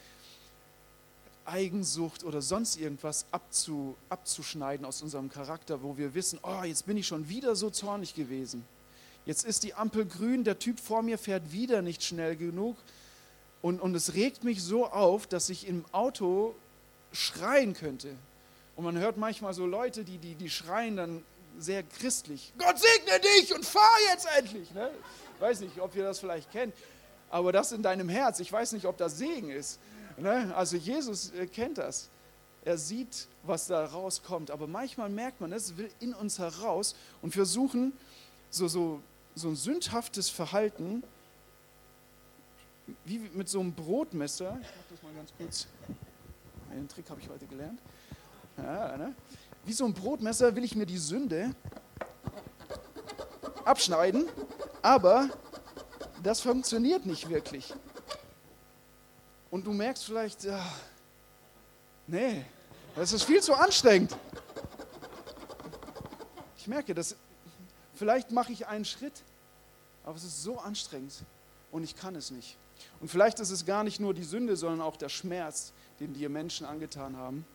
Eigensucht 1.46 2.24
oder 2.24 2.42
sonst 2.42 2.78
irgendwas 2.78 3.26
abzu, 3.32 3.96
abzuschneiden 4.10 4.86
aus 4.86 5.04
unserem 5.04 5.30
Charakter, 5.30 5.84
wo 5.84 5.96
wir 5.98 6.16
wissen, 6.16 6.40
oh, 6.42 6.64
jetzt 6.64 6.88
bin 6.88 6.98
ich 6.98 7.06
schon 7.06 7.30
wieder 7.30 7.56
so 7.56 7.70
zornig 7.70 8.16
gewesen. 8.16 8.66
Jetzt 9.26 9.46
ist 9.46 9.64
die 9.64 9.76
Ampel 9.76 10.06
grün, 10.06 10.44
der 10.44 10.58
Typ 10.58 10.80
vor 10.80 11.04
mir 11.04 11.20
fährt 11.20 11.52
wieder 11.52 11.84
nicht 11.84 12.04
schnell 12.04 12.36
genug. 12.36 12.78
Und, 13.62 13.80
und 13.80 13.94
es 13.94 14.16
regt 14.16 14.44
mich 14.44 14.64
so 14.64 14.88
auf, 14.88 15.28
dass 15.28 15.50
ich 15.50 15.68
im 15.68 15.86
Auto 15.92 16.56
schreien 17.12 17.74
könnte. 17.74 18.16
Und 18.80 18.86
man 18.86 18.98
hört 18.98 19.18
manchmal 19.18 19.54
so 19.54 19.66
Leute, 19.66 20.06
die, 20.06 20.18
die, 20.18 20.36
die 20.36 20.50
schreien 20.50 20.96
dann 20.96 21.26
sehr 21.58 21.84
christlich. 21.84 22.54
Gott 22.58 22.80
segne 22.80 23.20
dich 23.20 23.54
und 23.54 23.66
fahr 23.66 23.98
jetzt 24.10 24.26
endlich. 24.38 24.74
Ne? 24.74 24.90
Ich 25.36 25.42
weiß 25.42 25.60
nicht, 25.60 25.82
ob 25.82 25.94
ihr 25.98 26.06
das 26.06 26.20
vielleicht 26.20 26.50
kennt, 26.50 26.74
aber 27.30 27.52
das 27.52 27.74
in 27.74 27.84
deinem 27.84 28.08
Herz. 28.08 28.40
Ich 28.40 28.50
weiß 28.50 28.72
nicht, 28.72 28.86
ob 28.86 28.96
das 28.96 29.18
Segen 29.18 29.50
ist. 29.50 29.82
Ne? 30.16 30.56
Also 30.56 30.78
Jesus 30.78 31.32
äh, 31.32 31.48
kennt 31.48 31.78
das. 31.78 32.10
Er 32.64 32.78
sieht, 32.78 33.28
was 33.44 33.68
da 33.68 33.84
rauskommt. 33.84 34.50
Aber 34.50 34.66
manchmal 34.66 35.10
merkt 35.10 35.42
man, 35.42 35.52
es 35.52 35.76
will 35.76 35.92
in 36.00 36.14
uns 36.14 36.40
heraus 36.40 36.96
und 37.22 37.34
versuchen, 37.34 37.92
so, 38.50 38.70
so, 38.70 39.02
so 39.36 39.50
ein 39.50 39.58
sündhaftes 39.58 40.30
Verhalten, 40.30 41.04
wie 43.04 43.20
mit 43.34 43.50
so 43.50 43.60
einem 43.60 43.74
Brotmesser, 43.74 44.58
ich 44.62 44.68
mach 44.78 44.90
das 44.90 45.04
mal 45.04 45.14
ganz 45.16 45.34
kurz, 45.38 45.68
einen 46.72 46.88
Trick 46.88 47.10
habe 47.10 47.20
ich 47.20 47.28
heute 47.28 47.46
gelernt, 47.46 47.78
ja, 48.64 48.98
ne? 48.98 49.16
Wie 49.66 49.74
so 49.74 49.86
ein 49.86 49.94
Brotmesser 49.94 50.56
will 50.56 50.64
ich 50.64 50.76
mir 50.76 50.86
die 50.86 50.98
Sünde 50.98 51.54
abschneiden, 53.66 54.28
aber 54.82 55.30
das 56.24 56.42
funktioniert 56.42 57.06
nicht 57.06 57.30
wirklich. 57.30 57.74
Und 59.52 59.66
du 59.66 59.72
merkst 59.72 60.06
vielleicht, 60.06 60.44
ja, 60.44 60.66
nee, 62.08 62.46
das 62.96 63.14
ist 63.14 63.24
viel 63.24 63.42
zu 63.42 63.54
anstrengend. 63.54 64.16
Ich 66.58 66.68
merke, 66.68 66.94
dass 66.94 67.16
vielleicht 67.96 68.32
mache 68.32 68.52
ich 68.52 68.68
einen 68.68 68.86
Schritt, 68.86 69.24
aber 70.04 70.16
es 70.16 70.24
ist 70.24 70.44
so 70.44 70.58
anstrengend 70.60 71.14
und 71.72 71.84
ich 71.84 71.96
kann 71.96 72.16
es 72.16 72.32
nicht. 72.32 72.58
Und 73.02 73.10
vielleicht 73.10 73.40
ist 73.40 73.52
es 73.52 73.66
gar 73.66 73.84
nicht 73.84 74.00
nur 74.00 74.14
die 74.14 74.24
Sünde, 74.24 74.56
sondern 74.56 74.82
auch 74.82 74.98
der 74.98 75.10
Schmerz, 75.10 75.74
den 76.00 76.14
dir 76.14 76.30
Menschen 76.30 76.66
angetan 76.66 77.18
haben 77.18 77.46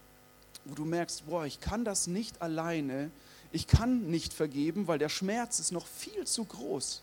wo 0.64 0.75
du 0.75 0.85
merkst, 0.85 1.26
boah, 1.26 1.44
ich 1.44 1.61
kann 1.61 1.85
das 1.85 2.06
nicht 2.06 2.40
alleine, 2.42 3.11
ich 3.52 3.66
kann 3.66 4.11
nicht 4.11 4.33
vergeben, 4.33 4.87
weil 4.87 4.99
der 4.99 5.09
Schmerz 5.09 5.61
ist 5.61 5.73
noch 5.73 5.87
viel 5.87 6.26
zu 6.26 6.44
groß. 6.44 7.02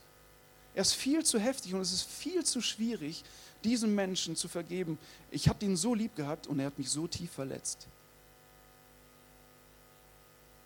Er 0.74 0.82
ist 0.82 0.94
viel 0.94 1.24
zu 1.24 1.40
heftig 1.40 1.74
und 1.74 1.82
es 1.82 1.92
ist 1.92 2.04
viel 2.04 2.44
zu 2.44 2.62
schwierig, 2.62 3.24
diesem 3.64 3.94
Menschen 3.94 4.36
zu 4.36 4.48
vergeben. 4.48 4.98
Ich 5.30 5.48
habe 5.48 5.64
ihn 5.66 5.76
so 5.76 5.94
lieb 5.94 6.16
gehabt 6.16 6.48
und 6.48 6.60
er 6.60 6.68
hat 6.68 6.78
mich 6.78 6.90
so 6.90 7.08
tief 7.08 7.32
verletzt. 7.32 7.88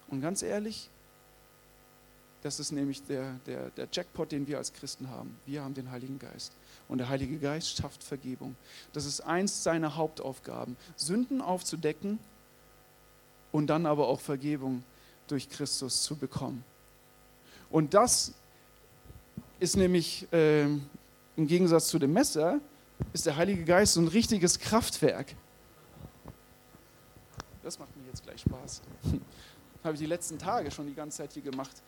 Und 0.08 0.22
ganz 0.22 0.44
ehrlich, 0.44 0.90
das 2.44 2.60
ist 2.60 2.72
nämlich 2.72 3.04
der, 3.04 3.40
der, 3.48 3.72
der 3.72 3.88
Jackpot, 3.92 4.32
den 4.32 4.46
wir 4.46 4.60
als 4.60 4.72
Christen 4.72 5.10
haben. 5.10 5.36
Wir 5.48 5.64
haben 5.64 5.74
den 5.74 5.90
Heiligen 5.90 6.20
Geist. 6.20 6.54
Und 6.88 7.00
der 7.00 7.10
Heilige 7.10 7.40
Geist 7.40 7.78
schafft 7.78 8.04
Vergebung. 8.04 8.56
Das 8.94 9.06
ist 9.06 9.22
eins 9.22 9.64
seiner 9.64 9.96
Hauptaufgaben, 9.96 10.78
Sünden 10.96 11.42
aufzudecken 11.42 12.20
und 13.56 13.68
dann 13.68 13.86
aber 13.86 14.10
auch 14.10 14.20
Vergebung 14.20 14.84
durch 15.30 15.50
Christus 15.50 16.04
zu 16.04 16.18
bekommen. 16.18 16.62
Und 17.70 17.94
das 17.94 18.34
ist 19.62 19.78
nämlich 19.78 20.28
äh, 20.34 20.64
im 20.66 21.48
Gegensatz 21.48 21.88
zu 21.88 21.98
dem 21.98 22.12
Messer, 22.12 22.60
ist 23.14 23.26
der 23.26 23.38
Heilige 23.38 23.64
Geist 23.64 23.94
so 23.94 24.02
ein 24.02 24.10
richtiges 24.10 24.60
Kraftwerk. 24.60 25.34
Das 27.64 27.80
macht 27.80 27.96
mir 27.96 28.06
jetzt 28.08 28.24
gleich 28.24 28.42
Spaß. 28.42 28.82
Habe 29.86 29.94
ich 29.94 30.02
die 30.02 30.06
letzten 30.06 30.38
Tage 30.38 30.70
schon 30.70 30.88
die 30.88 30.94
ganze 30.94 31.20
Zeit 31.20 31.32
hier 31.32 31.44
gemacht. 31.44 31.82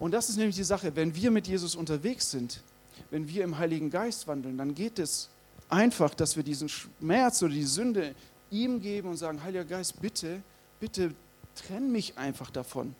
Und 0.00 0.10
das 0.10 0.28
ist 0.28 0.38
nämlich 0.38 0.56
die 0.56 0.64
Sache, 0.64 0.96
wenn 0.96 1.14
wir 1.14 1.30
mit 1.30 1.46
Jesus 1.46 1.76
unterwegs 1.76 2.32
sind, 2.32 2.64
wenn 3.10 3.28
wir 3.28 3.44
im 3.44 3.58
Heiligen 3.58 3.90
Geist 3.90 4.26
wandeln, 4.26 4.58
dann 4.58 4.74
geht 4.74 4.98
es 4.98 5.28
einfach, 5.68 6.14
dass 6.14 6.34
wir 6.34 6.42
diesen 6.42 6.68
Schmerz 6.68 7.44
oder 7.44 7.54
die 7.54 7.62
Sünde 7.62 8.16
ihm 8.50 8.80
geben 8.80 9.10
und 9.10 9.18
sagen, 9.18 9.40
Heiliger 9.44 9.64
Geist, 9.64 10.00
bitte 10.00 10.42
bitte 10.80 11.14
trenn 11.54 11.92
mich 11.92 12.16
einfach 12.16 12.50
davon. 12.50 12.94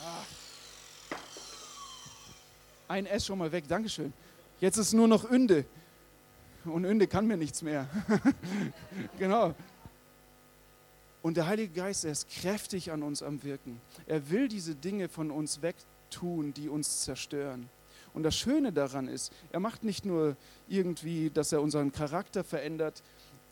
Ah. 0.00 0.24
Ein 2.88 3.06
S 3.06 3.26
schon 3.26 3.38
mal 3.38 3.52
weg, 3.52 3.68
Dankeschön. 3.68 4.12
Jetzt 4.60 4.78
ist 4.78 4.92
nur 4.94 5.06
noch 5.06 5.30
Ünde. 5.30 5.64
Und 6.64 6.84
Ünde 6.84 7.06
kann 7.06 7.26
mir 7.26 7.36
nichts 7.36 7.62
mehr. 7.62 7.88
genau. 9.18 9.54
Und 11.20 11.36
der 11.36 11.46
Heilige 11.46 11.74
Geist, 11.74 12.04
er 12.04 12.12
ist 12.12 12.28
kräftig 12.28 12.90
an 12.90 13.02
uns 13.02 13.22
am 13.22 13.42
Wirken. 13.42 13.80
Er 14.06 14.30
will 14.30 14.48
diese 14.48 14.74
Dinge 14.74 15.08
von 15.08 15.30
uns 15.30 15.62
wegtun, 15.62 16.54
die 16.54 16.68
uns 16.68 17.02
zerstören. 17.02 17.68
Und 18.14 18.24
das 18.24 18.36
Schöne 18.36 18.72
daran 18.72 19.08
ist, 19.08 19.32
er 19.50 19.60
macht 19.60 19.84
nicht 19.84 20.04
nur 20.04 20.36
irgendwie, 20.68 21.30
dass 21.30 21.52
er 21.52 21.62
unseren 21.62 21.92
Charakter 21.92 22.44
verändert 22.44 23.02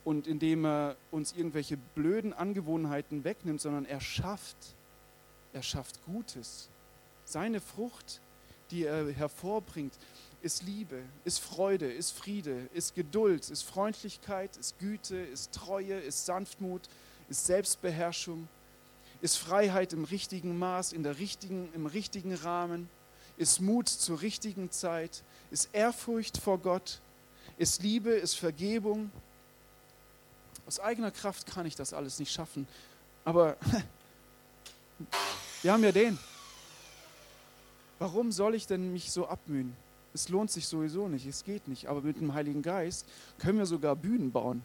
und 0.03 0.27
indem 0.27 0.65
er 0.65 0.95
uns 1.09 1.33
irgendwelche 1.33 1.77
blöden 1.77 2.33
Angewohnheiten 2.33 3.23
wegnimmt, 3.23 3.61
sondern 3.61 3.85
er 3.85 4.01
schafft, 4.01 4.75
er 5.53 5.63
schafft 5.63 6.03
Gutes. 6.05 6.69
Seine 7.25 7.59
Frucht, 7.59 8.21
die 8.71 8.85
er 8.85 9.11
hervorbringt, 9.11 9.93
ist 10.41 10.63
Liebe, 10.63 11.01
ist 11.23 11.39
Freude, 11.39 11.91
ist 11.91 12.11
Friede, 12.11 12.67
ist 12.73 12.95
Geduld, 12.95 13.49
ist 13.49 13.63
Freundlichkeit, 13.63 14.57
ist 14.57 14.79
Güte, 14.79 15.17
ist 15.17 15.53
Treue, 15.53 15.99
ist 15.99 16.25
Sanftmut, 16.25 16.81
ist 17.29 17.45
Selbstbeherrschung, 17.45 18.47
ist 19.21 19.37
Freiheit 19.37 19.93
im 19.93 20.03
richtigen 20.03 20.57
Maß, 20.57 20.93
in 20.93 21.03
der 21.03 21.19
richtigen, 21.19 21.69
im 21.73 21.85
richtigen 21.85 22.33
Rahmen, 22.33 22.89
ist 23.37 23.59
Mut 23.59 23.89
zur 23.89 24.21
richtigen 24.21 24.71
Zeit, 24.71 25.23
ist 25.49 25.69
Ehrfurcht 25.73 26.37
vor 26.37 26.57
Gott, 26.59 26.99
ist 27.57 27.81
Liebe, 27.81 28.11
ist 28.11 28.35
Vergebung. 28.35 29.11
Aus 30.67 30.79
eigener 30.79 31.11
Kraft 31.11 31.47
kann 31.47 31.65
ich 31.65 31.75
das 31.75 31.93
alles 31.93 32.19
nicht 32.19 32.31
schaffen, 32.31 32.67
aber 33.25 33.57
wir 35.61 35.73
haben 35.73 35.83
ja 35.83 35.91
den. 35.91 36.17
Warum 37.99 38.31
soll 38.31 38.55
ich 38.55 38.65
denn 38.65 38.91
mich 38.91 39.11
so 39.11 39.27
abmühen? 39.27 39.75
Es 40.13 40.27
lohnt 40.29 40.51
sich 40.51 40.67
sowieso 40.67 41.07
nicht, 41.07 41.25
es 41.25 41.43
geht 41.43 41.67
nicht. 41.67 41.87
Aber 41.87 42.01
mit 42.01 42.19
dem 42.19 42.33
Heiligen 42.33 42.61
Geist 42.61 43.05
können 43.37 43.59
wir 43.59 43.65
sogar 43.65 43.95
Bühnen 43.95 44.31
bauen. 44.31 44.63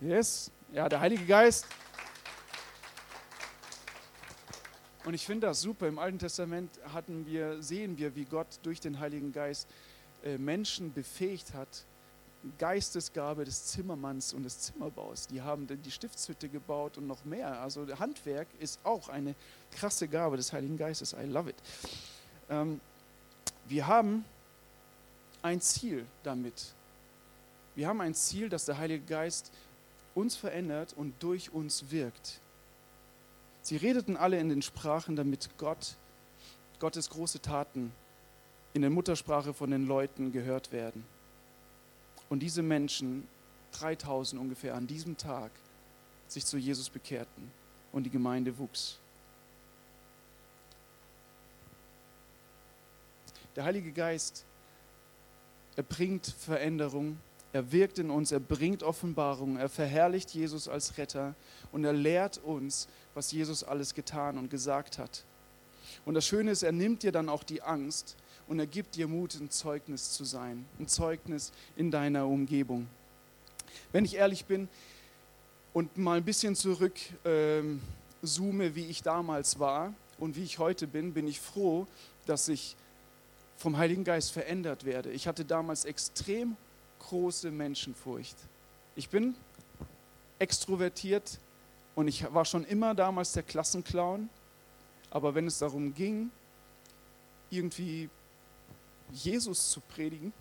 Yes, 0.00 0.50
ja, 0.72 0.88
der 0.88 1.00
Heilige 1.00 1.24
Geist. 1.24 1.66
Und 5.04 5.14
ich 5.14 5.24
finde 5.24 5.46
das 5.46 5.60
super. 5.60 5.88
Im 5.88 5.98
Alten 5.98 6.18
Testament 6.18 6.70
hatten 6.92 7.26
wir, 7.26 7.62
sehen 7.62 7.96
wir, 7.96 8.14
wie 8.14 8.24
Gott 8.24 8.58
durch 8.62 8.80
den 8.80 9.00
Heiligen 9.00 9.32
Geist 9.32 9.66
äh, 10.24 10.36
Menschen 10.36 10.92
befähigt 10.92 11.54
hat, 11.54 11.84
Geistesgabe 12.58 13.44
des 13.44 13.66
Zimmermanns 13.66 14.32
und 14.32 14.44
des 14.44 14.60
Zimmerbaus. 14.60 15.26
Die 15.26 15.42
haben 15.42 15.66
die 15.66 15.90
Stiftshütte 15.90 16.48
gebaut 16.48 16.98
und 16.98 17.06
noch 17.06 17.24
mehr. 17.24 17.60
Also 17.60 17.86
Handwerk 17.98 18.48
ist 18.58 18.80
auch 18.84 19.08
eine 19.08 19.34
krasse 19.72 20.08
Gabe 20.08 20.36
des 20.36 20.52
Heiligen 20.52 20.76
Geistes. 20.76 21.14
I 21.14 21.26
love 21.26 21.50
it. 21.50 21.56
Ähm, 22.48 22.80
wir 23.68 23.86
haben 23.86 24.24
ein 25.42 25.60
Ziel 25.60 26.06
damit. 26.22 26.72
Wir 27.74 27.88
haben 27.88 28.00
ein 28.00 28.14
Ziel, 28.14 28.48
dass 28.48 28.64
der 28.64 28.78
Heilige 28.78 29.04
Geist 29.04 29.52
uns 30.14 30.36
verändert 30.36 30.92
und 30.96 31.14
durch 31.22 31.52
uns 31.52 31.90
wirkt. 31.90 32.40
Sie 33.62 33.76
redeten 33.76 34.16
alle 34.16 34.38
in 34.38 34.48
den 34.48 34.62
Sprachen, 34.62 35.16
damit 35.16 35.50
Gott, 35.58 35.96
Gottes 36.78 37.10
große 37.10 37.40
Taten 37.40 37.92
in 38.72 38.82
der 38.82 38.90
Muttersprache 38.90 39.52
von 39.52 39.70
den 39.70 39.86
Leuten 39.86 40.32
gehört 40.32 40.72
werden. 40.72 41.04
Und 42.28 42.40
diese 42.40 42.62
Menschen, 42.62 43.26
3000 43.72 44.40
ungefähr 44.40 44.74
an 44.74 44.86
diesem 44.86 45.16
Tag, 45.16 45.50
sich 46.28 46.46
zu 46.46 46.56
Jesus 46.56 46.88
bekehrten 46.88 47.50
und 47.92 48.04
die 48.04 48.10
Gemeinde 48.10 48.56
wuchs. 48.58 48.98
Der 53.56 53.64
Heilige 53.64 53.90
Geist, 53.90 54.44
er 55.76 55.82
bringt 55.82 56.26
Veränderung, 56.26 57.18
er 57.52 57.72
wirkt 57.72 57.98
in 57.98 58.10
uns, 58.10 58.30
er 58.32 58.40
bringt 58.40 58.82
Offenbarung, 58.82 59.56
er 59.56 59.68
verherrlicht 59.68 60.30
Jesus 60.30 60.68
als 60.68 60.98
Retter 60.98 61.34
und 61.72 61.84
er 61.84 61.92
lehrt 61.92 62.38
uns, 62.38 62.88
was 63.14 63.32
Jesus 63.32 63.64
alles 63.64 63.94
getan 63.94 64.38
und 64.38 64.50
gesagt 64.50 64.98
hat. 64.98 65.24
Und 66.04 66.14
das 66.14 66.26
Schöne 66.26 66.52
ist, 66.52 66.62
er 66.62 66.72
nimmt 66.72 67.02
dir 67.02 67.12
dann 67.12 67.28
auch 67.28 67.42
die 67.42 67.62
Angst 67.62 68.16
und 68.46 68.58
er 68.58 68.66
gibt 68.66 68.94
dir 68.96 69.08
Mut, 69.08 69.34
ein 69.34 69.50
Zeugnis 69.50 70.12
zu 70.12 70.24
sein, 70.24 70.64
ein 70.78 70.86
Zeugnis 70.86 71.52
in 71.76 71.90
deiner 71.90 72.26
Umgebung. 72.26 72.86
Wenn 73.92 74.04
ich 74.04 74.16
ehrlich 74.16 74.44
bin 74.44 74.68
und 75.72 75.96
mal 75.96 76.18
ein 76.18 76.24
bisschen 76.24 76.54
zurück 76.54 76.98
ähm, 77.24 77.80
zoome, 78.22 78.74
wie 78.74 78.86
ich 78.86 79.02
damals 79.02 79.58
war 79.58 79.92
und 80.18 80.36
wie 80.36 80.44
ich 80.44 80.58
heute 80.58 80.86
bin, 80.86 81.12
bin 81.14 81.26
ich 81.26 81.40
froh, 81.40 81.86
dass 82.26 82.48
ich 82.48 82.76
vom 83.56 83.76
Heiligen 83.76 84.04
Geist 84.04 84.32
verändert 84.32 84.84
werde. 84.84 85.10
Ich 85.10 85.26
hatte 85.26 85.44
damals 85.44 85.84
extrem 85.84 86.56
große 87.00 87.50
Menschenfurcht. 87.50 88.36
Ich 88.94 89.08
bin 89.08 89.34
extrovertiert 90.38 91.38
und 91.94 92.08
ich 92.08 92.32
war 92.32 92.44
schon 92.44 92.64
immer 92.64 92.94
damals 92.94 93.32
der 93.32 93.42
Klassenclown, 93.42 94.28
aber 95.10 95.34
wenn 95.34 95.46
es 95.46 95.58
darum 95.58 95.94
ging, 95.94 96.30
irgendwie 97.50 98.08
Jesus 99.12 99.70
zu 99.70 99.80
predigen, 99.80 100.32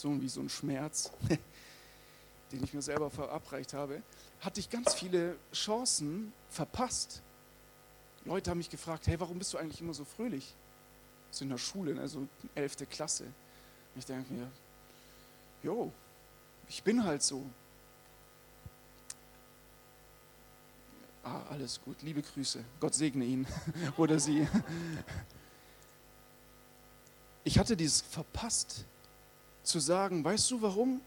so 0.00 0.20
wie 0.20 0.28
so 0.28 0.40
ein 0.40 0.48
Schmerz, 0.48 1.10
den 2.52 2.64
ich 2.64 2.72
mir 2.72 2.82
selber 2.82 3.10
verabreicht 3.10 3.74
habe, 3.74 4.02
hatte 4.40 4.60
ich 4.60 4.70
ganz 4.70 4.94
viele 4.94 5.36
Chancen 5.52 6.32
verpasst. 6.48 7.22
Leute 8.24 8.50
haben 8.50 8.58
mich 8.58 8.70
gefragt, 8.70 9.06
hey, 9.06 9.18
warum 9.18 9.38
bist 9.38 9.52
du 9.54 9.58
eigentlich 9.58 9.80
immer 9.80 9.94
so 9.94 10.04
fröhlich? 10.04 10.54
Das 11.28 11.36
ist 11.36 11.42
in 11.42 11.48
der 11.48 11.58
Schule, 11.58 12.00
also 12.00 12.26
11. 12.54 12.88
Klasse. 12.90 13.24
Und 13.24 13.98
ich 13.98 14.04
denke 14.04 14.32
mir, 14.32 14.50
jo, 15.62 15.92
ich 16.68 16.82
bin 16.82 17.04
halt 17.04 17.22
so. 17.22 17.44
Ah, 21.22 21.42
alles 21.50 21.80
gut, 21.84 22.02
liebe 22.02 22.22
Grüße. 22.22 22.64
Gott 22.80 22.94
segne 22.94 23.24
ihn 23.24 23.46
oder 23.96 24.18
sie. 24.18 24.46
Ich 27.44 27.58
hatte 27.58 27.76
dieses 27.76 28.00
verpasst, 28.00 28.84
zu 29.62 29.78
sagen, 29.78 30.24
weißt 30.24 30.50
du 30.50 30.62
warum? 30.62 31.00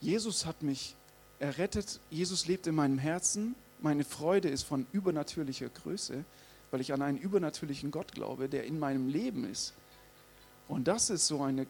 Jesus 0.00 0.46
hat 0.46 0.62
mich 0.62 0.94
errettet, 1.38 2.00
Jesus 2.10 2.46
lebt 2.46 2.66
in 2.66 2.74
meinem 2.74 2.98
Herzen, 2.98 3.54
meine 3.82 4.04
Freude 4.04 4.48
ist 4.48 4.62
von 4.62 4.86
übernatürlicher 4.92 5.68
Größe, 5.68 6.24
weil 6.70 6.80
ich 6.80 6.92
an 6.92 7.02
einen 7.02 7.18
übernatürlichen 7.18 7.90
Gott 7.90 8.12
glaube, 8.12 8.48
der 8.48 8.64
in 8.64 8.78
meinem 8.78 9.08
Leben 9.08 9.44
ist. 9.44 9.74
Und 10.68 10.86
das 10.86 11.10
ist 11.10 11.26
so 11.26 11.42
eine, 11.42 11.66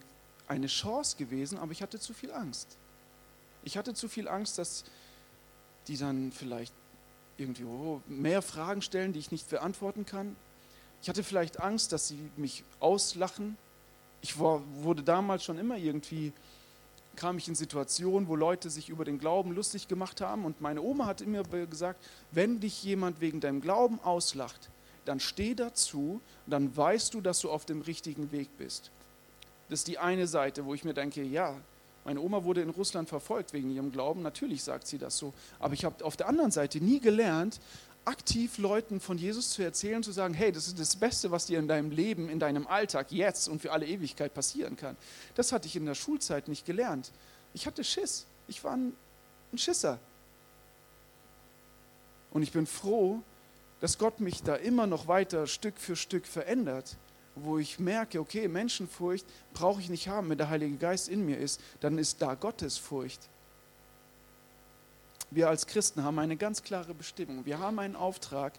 eine 0.47 0.67
Chance 0.67 1.17
gewesen, 1.17 1.57
aber 1.57 1.71
ich 1.71 1.81
hatte 1.81 1.99
zu 1.99 2.13
viel 2.13 2.31
Angst. 2.31 2.77
Ich 3.63 3.77
hatte 3.77 3.93
zu 3.93 4.07
viel 4.07 4.27
Angst, 4.27 4.57
dass 4.57 4.83
die 5.87 5.97
dann 5.97 6.31
vielleicht 6.31 6.73
irgendwie 7.37 7.63
oh, 7.63 8.01
mehr 8.07 8.41
Fragen 8.41 8.81
stellen, 8.81 9.13
die 9.13 9.19
ich 9.19 9.31
nicht 9.31 9.49
beantworten 9.49 10.05
kann. 10.05 10.35
Ich 11.01 11.09
hatte 11.09 11.23
vielleicht 11.23 11.59
Angst, 11.59 11.91
dass 11.91 12.07
sie 12.07 12.19
mich 12.37 12.63
auslachen. 12.79 13.57
Ich 14.21 14.39
war, 14.39 14.61
wurde 14.83 15.01
damals 15.01 15.43
schon 15.43 15.57
immer 15.57 15.77
irgendwie 15.77 16.31
kam 17.15 17.37
ich 17.37 17.47
in 17.47 17.55
Situationen, 17.55 18.27
wo 18.27 18.35
Leute 18.35 18.69
sich 18.69 18.89
über 18.89 19.05
den 19.05 19.19
Glauben 19.19 19.53
lustig 19.53 19.87
gemacht 19.87 20.21
haben 20.21 20.45
und 20.45 20.61
meine 20.61 20.81
Oma 20.81 21.05
hat 21.05 21.21
immer 21.21 21.43
gesagt, 21.43 22.03
wenn 22.31 22.59
dich 22.59 22.83
jemand 22.83 23.21
wegen 23.21 23.39
deinem 23.39 23.61
Glauben 23.61 23.99
auslacht, 24.01 24.69
dann 25.05 25.19
steh 25.19 25.55
dazu, 25.55 26.21
dann 26.47 26.75
weißt 26.75 27.13
du, 27.13 27.21
dass 27.21 27.39
du 27.39 27.49
auf 27.49 27.65
dem 27.65 27.81
richtigen 27.81 28.31
Weg 28.31 28.49
bist. 28.57 28.91
Das 29.69 29.79
ist 29.79 29.87
die 29.87 29.97
eine 29.97 30.27
Seite, 30.27 30.65
wo 30.65 30.73
ich 30.73 30.83
mir 30.83 30.93
denke, 30.93 31.23
ja, 31.23 31.55
meine 32.03 32.19
Oma 32.19 32.43
wurde 32.43 32.61
in 32.61 32.69
Russland 32.69 33.09
verfolgt 33.09 33.53
wegen 33.53 33.69
ihrem 33.69 33.91
Glauben, 33.91 34.21
natürlich 34.21 34.63
sagt 34.63 34.87
sie 34.87 34.97
das 34.97 35.17
so, 35.17 35.33
aber 35.59 35.73
ich 35.73 35.85
habe 35.85 36.03
auf 36.03 36.17
der 36.17 36.27
anderen 36.27 36.51
Seite 36.51 36.79
nie 36.79 36.99
gelernt, 36.99 37.59
aktiv 38.05 38.57
Leuten 38.57 38.99
von 38.99 39.17
Jesus 39.17 39.51
zu 39.51 39.61
erzählen, 39.61 40.01
zu 40.01 40.11
sagen, 40.11 40.33
hey, 40.33 40.51
das 40.51 40.67
ist 40.67 40.79
das 40.79 40.95
Beste, 40.95 41.31
was 41.31 41.45
dir 41.45 41.59
in 41.59 41.67
deinem 41.67 41.91
Leben, 41.91 42.29
in 42.29 42.39
deinem 42.39 42.67
Alltag 42.67 43.11
jetzt 43.11 43.47
und 43.47 43.61
für 43.61 43.71
alle 43.71 43.85
Ewigkeit 43.85 44.33
passieren 44.33 44.75
kann. 44.75 44.97
Das 45.35 45.51
hatte 45.51 45.67
ich 45.67 45.75
in 45.75 45.85
der 45.85 45.95
Schulzeit 45.95 46.47
nicht 46.47 46.65
gelernt. 46.65 47.11
Ich 47.53 47.67
hatte 47.67 47.83
Schiss. 47.83 48.25
Ich 48.47 48.63
war 48.63 48.75
ein, 48.75 48.93
Schisser. 49.55 49.99
Und 52.31 52.41
ich 52.41 52.51
bin 52.51 52.65
froh, 52.65 53.21
dass 53.81 53.97
Gott 53.97 54.19
mich 54.19 54.43
da 54.43 54.55
immer 54.55 54.87
noch 54.87 55.07
weiter 55.07 55.47
Stück 55.47 55.77
für 55.77 55.95
Stück 55.95 56.25
verändert, 56.25 56.95
wo 57.35 57.57
ich 57.57 57.79
merke, 57.79 58.19
okay, 58.19 58.47
Menschenfurcht 58.47 59.25
brauche 59.53 59.81
ich 59.81 59.89
nicht 59.89 60.07
haben, 60.07 60.29
wenn 60.29 60.37
der 60.37 60.49
Heilige 60.49 60.77
Geist 60.77 61.09
in 61.09 61.25
mir 61.25 61.37
ist, 61.37 61.59
dann 61.81 61.97
ist 61.97 62.21
da 62.21 62.35
Gottesfurcht 62.35 63.29
wir 65.31 65.49
als 65.49 65.65
Christen 65.65 66.03
haben 66.03 66.19
eine 66.19 66.37
ganz 66.37 66.61
klare 66.61 66.93
Bestimmung. 66.93 67.45
Wir 67.45 67.59
haben 67.59 67.79
einen 67.79 67.95
Auftrag, 67.95 68.53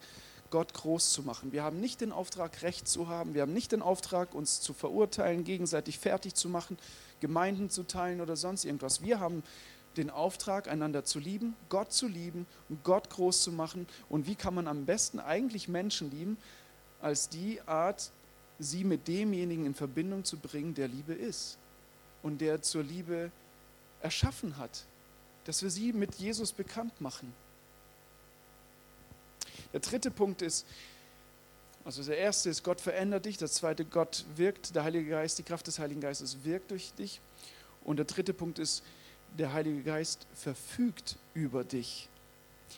Gott 0.51 0.75
groß 0.75 1.11
zu 1.11 1.23
machen. 1.23 1.53
Wir 1.53 1.63
haben 1.63 1.81
nicht 1.81 2.01
den 2.01 2.13
Auftrag, 2.13 2.63
Recht 2.63 2.89
zu 2.89 3.09
haben. 3.09 3.35
Wir 3.35 3.43
haben 3.43 3.53
nicht 3.53 3.73
den 3.73 3.83
Auftrag, 3.83 4.35
uns 4.35 4.61
zu 4.61 4.75
verurteilen, 4.75 5.45
gegenseitig 5.45 5.99
fertig 5.99 6.35
zu 6.35 6.49
machen, 6.49 6.79
Gemeinden 7.21 7.71
zu 7.71 7.85
teilen 7.85 8.21
oder 8.21 8.37
sonst 8.37 8.65
irgendwas. 8.65 9.03
Wir 9.03 9.21
haben 9.21 9.43
den 9.97 10.11
Auftrag, 10.11 10.69
einander 10.69 11.05
zu 11.05 11.19
lieben, 11.19 11.55
Gott 11.69 11.93
zu 11.93 12.07
lieben 12.07 12.47
und 12.69 12.83
Gott 12.85 13.11
groß 13.11 13.43
zu 13.43 13.53
machen. 13.53 13.87
Und 14.09 14.27
wie 14.27 14.35
kann 14.35 14.55
man 14.55 14.69
am 14.69 14.85
besten 14.87 15.21
eigentlich 15.21 15.69
Menschen 15.69 16.11
lieben, 16.11 16.37
als 17.01 17.29
die 17.29 17.61
Art, 17.67 18.11
sie 18.59 18.85
mit 18.85 19.09
demjenigen 19.09 19.67
in 19.67 19.75
Verbindung 19.75 20.25
zu 20.25 20.39
bringen, 20.39 20.75
der 20.75 20.89
Liebe 20.89 21.13
ist 21.13 21.59
und 22.23 22.41
der 22.41 22.63
zur 22.63 22.83
Liebe 22.83 23.31
erschaffen 24.01 24.57
hat, 24.57 24.85
dass 25.45 25.63
wir 25.63 25.71
sie 25.71 25.93
mit 25.93 26.15
Jesus 26.17 26.53
bekannt 26.53 27.01
machen. 27.01 27.33
Der 29.73 29.81
dritte 29.81 30.11
Punkt 30.11 30.43
ist, 30.43 30.67
also 31.85 32.03
der 32.05 32.19
erste 32.19 32.51
ist, 32.51 32.63
Gott 32.63 32.81
verändert 32.81 33.25
dich. 33.25 33.39
Das 33.39 33.55
zweite, 33.55 33.85
Gott 33.85 34.25
wirkt, 34.37 34.75
der 34.77 34.85
Heilige 34.85 35.11
Geist, 35.11 35.39
die 35.39 35.43
Kraft 35.43 35.67
des 35.67 35.79
Heiligen 35.79 36.01
Geistes 36.01 36.45
wirkt 36.45 36.71
durch 36.71 36.93
dich. 36.93 37.21
Und 37.85 37.97
der 37.97 38.05
dritte 38.05 38.33
Punkt 38.33 38.59
ist, 38.59 38.85
der 39.37 39.53
Heilige 39.53 39.83
Geist 39.83 40.27
verfügt 40.35 41.17
über 41.35 41.65
dich. 41.65 42.09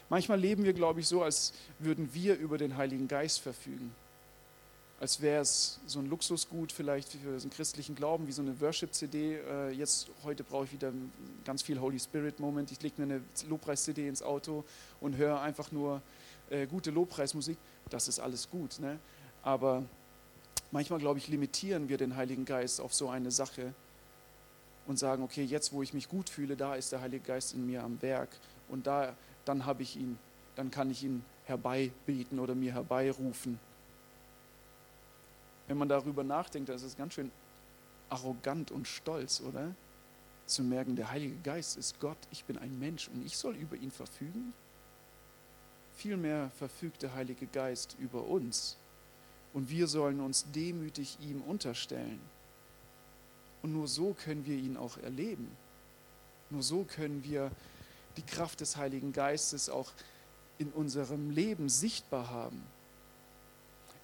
Manchmal 0.08 0.40
leben 0.40 0.64
wir, 0.64 0.72
glaube 0.72 1.00
ich, 1.00 1.08
so, 1.08 1.22
als 1.22 1.52
würden 1.78 2.14
wir 2.14 2.36
über 2.36 2.58
den 2.58 2.76
Heiligen 2.76 3.08
Geist 3.08 3.40
verfügen. 3.40 3.94
Als 5.00 5.20
wäre 5.20 5.42
es 5.42 5.80
so 5.86 5.98
ein 5.98 6.06
Luxusgut 6.06 6.72
vielleicht 6.72 7.08
für 7.08 7.28
einen 7.28 7.50
christlichen 7.50 7.94
Glauben, 7.94 8.26
wie 8.26 8.32
so 8.32 8.42
eine 8.42 8.58
Worship-CD. 8.60 9.36
Äh, 9.36 9.70
jetzt, 9.70 10.08
heute 10.22 10.44
brauche 10.44 10.64
ich 10.64 10.72
wieder 10.72 10.92
ganz 11.44 11.62
viel 11.62 11.80
Holy 11.80 11.98
Spirit-Moment. 11.98 12.70
Ich 12.70 12.80
lege 12.80 13.02
mir 13.02 13.14
eine 13.14 13.22
Lobpreis-CD 13.48 14.08
ins 14.08 14.22
Auto 14.22 14.64
und 15.00 15.16
höre 15.16 15.40
einfach 15.40 15.72
nur 15.72 16.00
äh, 16.48 16.66
gute 16.66 16.90
Lobpreismusik. 16.90 17.58
Das 17.90 18.08
ist 18.08 18.20
alles 18.20 18.48
gut. 18.48 18.78
Ne? 18.78 18.98
Aber 19.42 19.84
manchmal, 20.70 21.00
glaube 21.00 21.18
ich, 21.18 21.28
limitieren 21.28 21.88
wir 21.88 21.98
den 21.98 22.16
Heiligen 22.16 22.44
Geist 22.44 22.80
auf 22.80 22.94
so 22.94 23.08
eine 23.08 23.30
Sache 23.30 23.74
und 24.86 24.98
sagen, 24.98 25.22
okay, 25.22 25.44
jetzt 25.44 25.72
wo 25.72 25.82
ich 25.82 25.92
mich 25.92 26.08
gut 26.08 26.30
fühle, 26.30 26.56
da 26.56 26.74
ist 26.74 26.92
der 26.92 27.00
Heilige 27.00 27.24
Geist 27.24 27.54
in 27.54 27.66
mir 27.66 27.82
am 27.82 28.00
Werk 28.02 28.28
und 28.68 28.86
da, 28.86 29.14
dann 29.44 29.66
habe 29.66 29.82
ich 29.82 29.96
ihn, 29.96 30.18
dann 30.56 30.70
kann 30.70 30.90
ich 30.90 31.02
ihn 31.02 31.24
herbeibeten 31.44 32.38
oder 32.38 32.54
mir 32.54 32.72
herbeirufen. 32.72 33.58
Wenn 35.66 35.78
man 35.78 35.88
darüber 35.88 36.24
nachdenkt, 36.24 36.68
dann 36.68 36.76
ist 36.76 36.82
es 36.82 36.96
ganz 36.96 37.14
schön 37.14 37.30
arrogant 38.10 38.70
und 38.70 38.86
stolz, 38.86 39.40
oder? 39.40 39.74
Zu 40.46 40.62
merken, 40.62 40.94
der 40.94 41.10
Heilige 41.10 41.36
Geist 41.36 41.76
ist 41.78 42.00
Gott, 42.00 42.18
ich 42.30 42.44
bin 42.44 42.58
ein 42.58 42.78
Mensch 42.78 43.08
und 43.08 43.24
ich 43.24 43.36
soll 43.36 43.56
über 43.56 43.76
ihn 43.76 43.90
verfügen? 43.90 44.52
Vielmehr 45.94 46.50
verfügt 46.58 47.02
der 47.02 47.14
Heilige 47.14 47.46
Geist 47.46 47.96
über 47.98 48.24
uns 48.24 48.76
und 49.54 49.70
wir 49.70 49.86
sollen 49.86 50.20
uns 50.20 50.44
demütig 50.52 51.18
ihm 51.20 51.40
unterstellen. 51.40 52.20
Und 53.62 53.72
nur 53.72 53.88
so 53.88 54.12
können 54.12 54.44
wir 54.44 54.56
ihn 54.56 54.76
auch 54.76 54.98
erleben. 54.98 55.50
Nur 56.50 56.62
so 56.62 56.84
können 56.84 57.24
wir 57.24 57.50
die 58.16 58.22
Kraft 58.22 58.60
des 58.60 58.76
Heiligen 58.76 59.12
Geistes 59.12 59.70
auch 59.70 59.90
in 60.58 60.70
unserem 60.70 61.30
Leben 61.30 61.68
sichtbar 61.68 62.30
haben. 62.30 62.62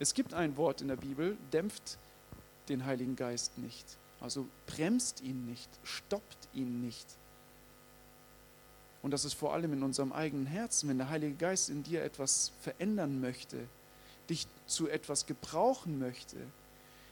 Es 0.01 0.15
gibt 0.15 0.33
ein 0.33 0.57
Wort 0.57 0.81
in 0.81 0.89
der 0.89 0.97
Bibel, 0.97 1.37
dämpft 1.53 1.99
den 2.71 2.87
Heiligen 2.87 3.17
Geist 3.17 3.59
nicht. 3.59 3.99
Also 4.19 4.49
bremst 4.67 5.21
ihn 5.21 5.45
nicht, 5.45 5.69
stoppt 5.85 6.49
ihn 6.55 6.81
nicht. 6.81 7.07
Und 9.03 9.11
das 9.11 9.27
ist 9.27 9.35
vor 9.35 9.53
allem 9.53 9.75
in 9.75 9.83
unserem 9.83 10.13
eigenen 10.13 10.47
Herzen, 10.47 10.89
wenn 10.89 10.97
der 10.97 11.11
Heilige 11.11 11.35
Geist 11.35 11.69
in 11.69 11.83
dir 11.83 12.03
etwas 12.03 12.53
verändern 12.63 13.21
möchte, 13.21 13.69
dich 14.31 14.47
zu 14.67 14.89
etwas 14.89 15.27
gebrauchen 15.27 15.99
möchte, 15.99 16.39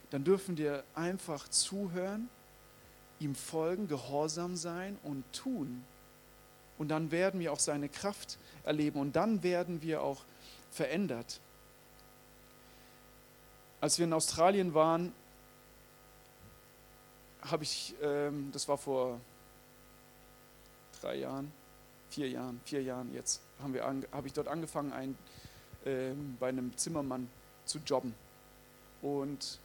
dann 0.08 0.24
dürfen 0.24 0.56
wir 0.56 0.82
einfach 0.94 1.46
zuhören 1.48 2.30
ihm 3.20 3.34
folgen, 3.34 3.86
gehorsam 3.86 4.56
sein 4.56 4.96
und 5.02 5.30
tun. 5.34 5.84
Und 6.78 6.88
dann 6.88 7.10
werden 7.10 7.38
wir 7.40 7.52
auch 7.52 7.58
seine 7.58 7.90
Kraft 7.90 8.38
erleben 8.64 8.98
und 8.98 9.14
dann 9.14 9.42
werden 9.42 9.82
wir 9.82 10.02
auch 10.02 10.24
verändert. 10.70 11.40
Als 13.80 13.98
wir 13.98 14.06
in 14.06 14.12
Australien 14.12 14.74
waren, 14.74 15.12
habe 17.42 17.62
ich, 17.62 17.94
ähm, 18.02 18.50
das 18.52 18.66
war 18.66 18.76
vor 18.76 19.20
drei 21.00 21.16
Jahren, 21.16 21.52
vier 22.10 22.28
Jahren, 22.28 22.60
vier 22.64 22.82
Jahren 22.82 23.14
jetzt, 23.14 23.40
habe 23.62 24.26
ich 24.26 24.32
dort 24.32 24.48
angefangen, 24.48 24.92
ein, 24.92 25.16
ähm, 25.86 26.36
bei 26.40 26.48
einem 26.48 26.76
Zimmermann 26.76 27.30
zu 27.64 27.78
jobben. 27.78 28.14
Und 29.00 29.60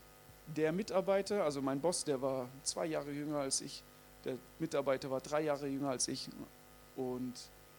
der 0.46 0.72
Mitarbeiter, 0.72 1.42
also 1.42 1.60
mein 1.60 1.80
Boss, 1.80 2.04
der 2.04 2.22
war 2.22 2.48
zwei 2.62 2.86
Jahre 2.86 3.10
jünger 3.10 3.38
als 3.38 3.60
ich, 3.60 3.82
der 4.24 4.36
Mitarbeiter 4.60 5.10
war 5.10 5.20
drei 5.20 5.42
Jahre 5.42 5.66
jünger 5.66 5.90
als 5.90 6.06
ich 6.06 6.28
und 6.96 7.34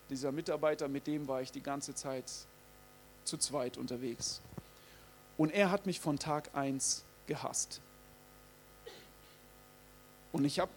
dieser 0.10 0.32
Mitarbeiter, 0.32 0.88
mit 0.88 1.08
dem 1.08 1.28
war 1.28 1.42
ich 1.42 1.52
die 1.52 1.64
ganze 1.64 1.96
Zeit 1.96 2.32
zu 3.24 3.38
zweit 3.38 3.78
unterwegs. 3.78 4.42
Und 5.38 5.52
er 5.52 5.72
hat 5.72 5.86
mich 5.86 6.00
von 6.00 6.18
Tag 6.18 6.50
1 6.54 7.04
gehasst. 7.28 7.82
Und 10.32 10.46
ich 10.46 10.60
habe 10.60 10.72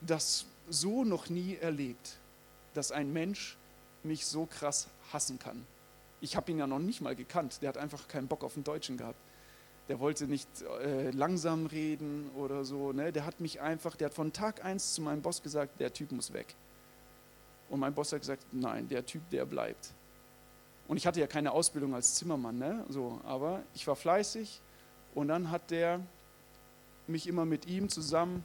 das 0.00 0.46
so 0.68 1.04
noch 1.04 1.28
nie 1.28 1.56
erlebt, 1.56 2.16
dass 2.74 2.92
ein 2.92 3.12
Mensch 3.12 3.56
mich 4.02 4.26
so 4.26 4.46
krass 4.46 4.88
hassen 5.12 5.38
kann. 5.38 5.66
Ich 6.20 6.36
habe 6.36 6.50
ihn 6.50 6.58
ja 6.58 6.66
noch 6.66 6.78
nicht 6.78 7.00
mal 7.00 7.16
gekannt, 7.16 7.58
der 7.62 7.70
hat 7.70 7.78
einfach 7.78 8.08
keinen 8.08 8.28
Bock 8.28 8.44
auf 8.44 8.54
den 8.54 8.64
Deutschen 8.64 8.96
gehabt 8.96 9.18
der 9.88 10.00
wollte 10.00 10.26
nicht 10.26 10.48
äh, 10.82 11.10
langsam 11.10 11.66
reden 11.66 12.30
oder 12.36 12.64
so. 12.64 12.92
Ne? 12.92 13.10
Der 13.10 13.24
hat 13.24 13.40
mich 13.40 13.60
einfach, 13.60 13.96
der 13.96 14.06
hat 14.06 14.14
von 14.14 14.32
Tag 14.32 14.64
1 14.64 14.94
zu 14.94 15.02
meinem 15.02 15.22
Boss 15.22 15.42
gesagt, 15.42 15.80
der 15.80 15.92
Typ 15.92 16.12
muss 16.12 16.32
weg. 16.32 16.54
Und 17.70 17.80
mein 17.80 17.94
Boss 17.94 18.12
hat 18.12 18.20
gesagt, 18.20 18.44
nein, 18.52 18.88
der 18.88 19.04
Typ, 19.04 19.28
der 19.30 19.46
bleibt. 19.46 19.92
Und 20.88 20.96
ich 20.96 21.06
hatte 21.06 21.20
ja 21.20 21.26
keine 21.26 21.52
Ausbildung 21.52 21.94
als 21.94 22.16
Zimmermann, 22.16 22.58
ne? 22.58 22.84
so, 22.88 23.20
aber 23.24 23.62
ich 23.74 23.86
war 23.86 23.94
fleißig 23.94 24.60
und 25.14 25.28
dann 25.28 25.50
hat 25.50 25.70
der 25.70 26.00
mich 27.06 27.26
immer 27.26 27.44
mit 27.44 27.66
ihm 27.66 27.88
zusammen 27.88 28.42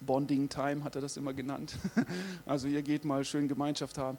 Bonding 0.00 0.48
Time 0.48 0.84
hat 0.84 0.94
er 0.94 1.00
das 1.00 1.16
immer 1.16 1.32
genannt. 1.32 1.74
Also 2.46 2.68
ihr 2.68 2.82
geht 2.82 3.04
mal 3.04 3.24
schön 3.24 3.48
Gemeinschaft 3.48 3.98
haben. 3.98 4.16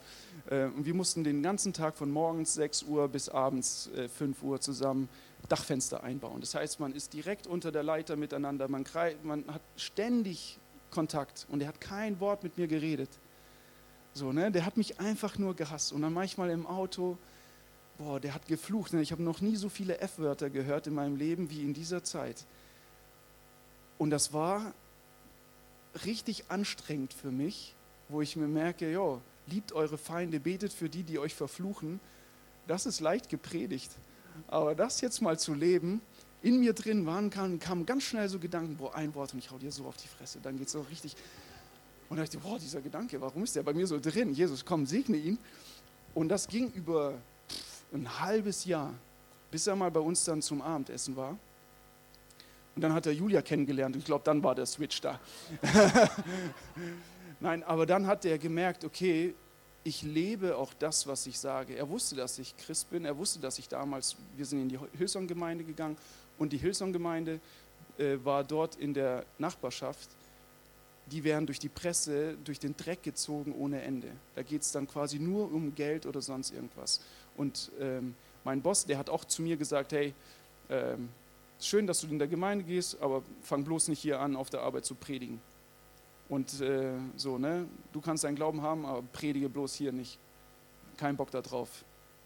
Äh, 0.50 0.66
und 0.66 0.86
wir 0.86 0.94
mussten 0.94 1.24
den 1.24 1.42
ganzen 1.42 1.74
Tag 1.74 1.98
von 1.98 2.12
morgens 2.12 2.54
6 2.54 2.84
Uhr 2.84 3.08
bis 3.08 3.30
abends 3.30 3.90
5 4.18 4.42
äh, 4.42 4.46
Uhr 4.46 4.62
zusammen 4.62 5.10
Dachfenster 5.48 6.04
einbauen. 6.04 6.42
Das 6.42 6.54
heißt, 6.54 6.80
man 6.80 6.94
ist 6.94 7.14
direkt 7.14 7.48
unter 7.48 7.72
der 7.72 7.84
Leiter 7.84 8.16
miteinander, 8.18 8.68
man, 8.68 8.86
man 9.24 9.46
hat 9.48 9.62
ständig 9.78 10.60
Kontakt 10.92 11.48
und 11.50 11.62
er 11.62 11.70
hat 11.70 11.82
kein 11.82 12.20
Wort 12.20 12.44
mit 12.44 12.58
mir 12.58 12.68
geredet. 12.68 13.10
So, 14.14 14.32
ne? 14.32 14.52
Der 14.52 14.66
hat 14.66 14.78
mich 14.78 15.00
einfach 15.00 15.38
nur 15.38 15.56
gehasst. 15.56 15.94
Und 15.94 16.02
dann 16.02 16.14
manchmal 16.14 16.50
im 16.50 16.68
Auto, 16.68 17.18
boah, 18.00 18.20
der 18.20 18.34
hat 18.34 18.48
geflucht. 18.48 18.94
Ne? 18.94 19.02
Ich 19.02 19.12
habe 19.12 19.22
noch 19.22 19.42
nie 19.42 19.56
so 19.56 19.70
viele 19.70 20.00
F-Wörter 20.00 20.50
gehört 20.50 20.88
in 20.88 20.96
meinem 20.96 21.16
Leben 21.16 21.50
wie 21.52 21.62
in 21.62 21.74
dieser 21.74 22.04
Zeit. 22.04 22.46
Und 23.98 24.10
das 24.10 24.34
war 24.34 24.74
richtig 26.06 26.46
anstrengend 26.50 27.14
für 27.14 27.30
mich, 27.30 27.76
wo 28.08 28.22
ich 28.22 28.36
mir 28.36 28.48
merke, 28.48 28.90
jo, 28.90 29.22
liebt 29.48 29.74
eure 29.74 29.98
Feinde, 29.98 30.40
betet 30.40 30.72
für 30.72 30.90
die, 30.90 31.04
die 31.04 31.20
euch 31.20 31.36
verfluchen. 31.36 32.00
Das 32.68 32.86
ist 32.86 33.02
leicht 33.02 33.30
gepredigt. 33.30 33.92
Aber 34.48 34.74
das 34.76 35.02
jetzt 35.02 35.22
mal 35.22 35.38
zu 35.38 35.54
leben, 35.54 36.02
in 36.42 36.62
mir 36.62 36.72
drin 36.72 37.06
waren, 37.06 37.30
kamen, 37.30 37.60
kamen 37.60 37.86
ganz 37.86 38.04
schnell 38.04 38.30
so 38.30 38.40
Gedanken, 38.40 38.78
boah, 38.78 38.96
ein 38.96 39.14
Wort 39.14 39.34
und 39.34 39.40
ich 39.40 39.52
hau 39.52 39.58
dir 39.58 39.74
so 39.74 39.86
auf 39.86 39.98
die 39.98 40.08
Fresse. 40.08 40.40
Dann 40.42 40.58
geht 40.58 40.68
es 40.68 40.74
so 40.74 40.82
richtig. 40.82 41.18
Und 42.08 42.16
dann 42.16 42.26
dachte 42.26 42.38
ich, 42.38 42.44
boah, 42.44 42.58
dieser 42.58 42.80
Gedanke, 42.80 43.20
warum 43.20 43.44
ist 43.44 43.58
der 43.58 43.64
bei 43.64 43.74
mir 43.74 43.88
so 43.88 44.00
drin? 44.00 44.34
Jesus, 44.34 44.64
komm, 44.64 44.86
segne 44.86 45.18
ihn. 45.18 45.38
Und 46.14 46.30
das 46.30 46.48
ging 46.48 46.72
über 46.72 47.16
ein 47.94 48.20
halbes 48.20 48.66
Jahr, 48.66 48.94
bis 49.52 49.68
er 49.68 49.76
mal 49.76 49.92
bei 49.92 50.00
uns 50.00 50.24
dann 50.24 50.42
zum 50.42 50.62
Abendessen 50.62 51.16
war. 51.16 51.38
Und 52.76 52.82
dann 52.84 52.94
hat 52.94 53.06
er 53.06 53.14
Julia 53.14 53.42
kennengelernt 53.42 53.96
und 53.96 54.00
ich 54.00 54.06
glaube, 54.06 54.24
dann 54.24 54.44
war 54.44 54.56
der 54.56 54.66
Switch 54.66 55.02
da. 55.02 55.20
Nein, 57.40 57.64
aber 57.64 57.86
dann 57.86 58.08
hat 58.08 58.26
er 58.26 58.38
gemerkt, 58.38 58.86
okay, 58.86 59.34
ich 59.84 60.04
lebe 60.04 60.56
auch 60.58 60.74
das, 60.78 61.08
was 61.08 61.26
ich 61.26 61.40
sage. 61.40 61.76
Er 61.76 61.90
wusste, 61.90 62.16
dass 62.16 62.38
ich 62.38 62.56
Christ 62.58 62.90
bin. 62.90 63.06
Er 63.06 63.18
wusste, 63.18 63.40
dass 63.40 63.60
ich 63.60 63.68
damals, 63.68 64.16
wir 64.36 64.46
sind 64.46 64.62
in 64.62 64.70
die 64.70 64.80
Hillsong-Gemeinde 64.98 65.64
gegangen 65.64 65.98
und 66.38 66.54
die 66.54 66.58
Hillsong-Gemeinde 66.58 67.40
äh, 67.98 68.18
war 68.24 68.44
dort 68.44 68.76
in 68.76 68.94
der 68.94 69.26
Nachbarschaft. 69.38 70.10
Die 71.08 71.24
werden 71.24 71.46
durch 71.46 71.60
die 71.60 71.70
Presse, 71.70 72.38
durch 72.44 72.60
den 72.60 72.78
Dreck 72.78 73.04
gezogen 73.04 73.54
ohne 73.54 73.82
Ende. 73.82 74.10
Da 74.36 74.44
geht 74.44 74.62
es 74.62 74.72
dann 74.72 74.88
quasi 74.88 75.18
nur 75.18 75.52
um 75.52 75.74
Geld 75.74 76.06
oder 76.06 76.22
sonst 76.22 76.52
irgendwas. 76.52 77.02
Und 77.40 77.72
ähm, 77.80 78.16
mein 78.44 78.62
Boss, 78.62 78.86
der 78.86 78.98
hat 78.98 79.10
auch 79.10 79.24
zu 79.24 79.42
mir 79.42 79.56
gesagt, 79.56 79.94
hey, 79.94 80.14
ähm, 80.70 81.08
schön, 81.58 81.88
dass 81.88 82.02
du 82.02 82.08
in 82.08 82.20
der 82.20 82.28
Gemeinde 82.28 82.66
gehst, 82.66 83.02
aber 83.02 83.24
fang 83.42 83.64
bloß 83.64 83.88
nicht 83.88 84.02
hier 84.02 84.20
an, 84.20 84.36
auf 84.36 84.50
der 84.50 84.60
Arbeit 84.60 84.84
zu 84.84 84.94
predigen. 84.94 85.40
Und 86.28 86.60
äh, 86.60 86.92
so, 87.16 87.38
ne? 87.38 87.66
Du 87.94 88.02
kannst 88.02 88.26
deinen 88.26 88.36
Glauben 88.36 88.62
haben, 88.62 88.86
aber 88.86 89.04
predige 89.14 89.48
bloß 89.48 89.74
hier 89.76 89.94
nicht. 89.94 90.20
Kein 90.98 91.16
Bock 91.16 91.32
da 91.32 91.42
drauf. 91.42 91.70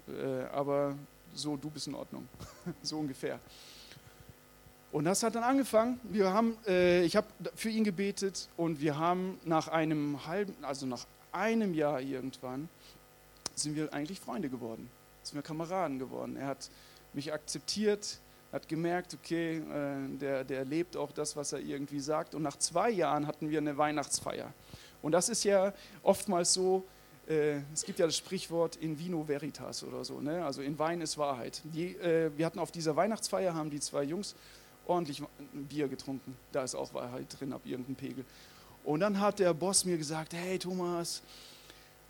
Äh, 0.07 0.45
aber 0.51 0.95
so, 1.35 1.57
du 1.57 1.69
bist 1.69 1.85
in 1.85 1.93
Ordnung. 1.93 2.27
so 2.81 2.97
ungefähr. 2.97 3.39
Und 4.91 5.05
das 5.05 5.21
hat 5.21 5.35
dann 5.35 5.43
angefangen. 5.43 5.99
Wir 6.05 6.33
haben, 6.33 6.57
äh, 6.65 7.03
ich 7.03 7.15
habe 7.15 7.27
für 7.53 7.69
ihn 7.69 7.83
gebetet 7.83 8.49
und 8.57 8.81
wir 8.81 8.97
haben 8.97 9.39
nach 9.45 9.67
einem 9.67 10.25
halben, 10.25 10.55
also 10.63 10.87
nach 10.87 11.05
einem 11.31 11.75
Jahr 11.75 12.01
irgendwann, 12.01 12.67
sind 13.53 13.75
wir 13.75 13.93
eigentlich 13.93 14.19
Freunde 14.19 14.49
geworden. 14.49 14.89
Sind 15.23 15.35
wir 15.35 15.41
Kameraden 15.41 15.99
geworden. 15.99 16.35
Er 16.35 16.47
hat 16.47 16.69
mich 17.13 17.33
akzeptiert 17.33 18.19
hat 18.53 18.67
gemerkt, 18.67 19.15
okay, 19.15 19.57
äh, 19.57 20.17
der, 20.17 20.43
der 20.43 20.63
lebt 20.63 20.95
auch 20.95 21.11
das, 21.11 21.35
was 21.35 21.53
er 21.53 21.59
irgendwie 21.59 21.99
sagt. 21.99 22.35
Und 22.35 22.43
nach 22.43 22.55
zwei 22.57 22.91
Jahren 22.91 23.25
hatten 23.25 23.49
wir 23.49 23.57
eine 23.57 23.75
Weihnachtsfeier. 23.77 24.53
Und 25.01 25.11
das 25.11 25.27
ist 25.27 25.43
ja 25.43 25.73
oftmals 26.03 26.53
so, 26.53 26.85
äh, 27.27 27.61
es 27.73 27.83
gibt 27.83 27.97
ja 27.97 28.05
das 28.05 28.15
Sprichwort 28.15 28.75
in 28.75 28.97
vino 28.99 29.27
veritas 29.27 29.83
oder 29.83 30.05
so, 30.05 30.21
ne? 30.21 30.45
also 30.45 30.61
in 30.61 30.77
Wein 30.77 31.01
ist 31.01 31.17
Wahrheit. 31.17 31.61
Die, 31.63 31.95
äh, 31.95 32.31
wir 32.37 32.45
hatten 32.45 32.59
auf 32.59 32.71
dieser 32.71 32.95
Weihnachtsfeier, 32.95 33.55
haben 33.55 33.71
die 33.71 33.79
zwei 33.79 34.03
Jungs 34.03 34.35
ordentlich 34.85 35.23
Bier 35.53 35.87
getrunken. 35.87 36.37
Da 36.51 36.63
ist 36.63 36.75
auch 36.75 36.93
Wahrheit 36.93 37.25
drin 37.39 37.53
ab 37.53 37.61
irgendeinem 37.65 37.95
Pegel. 37.95 38.23
Und 38.83 38.99
dann 38.99 39.19
hat 39.19 39.39
der 39.39 39.53
Boss 39.55 39.83
mir 39.83 39.97
gesagt, 39.97 40.33
hey 40.33 40.59
Thomas, 40.59 41.23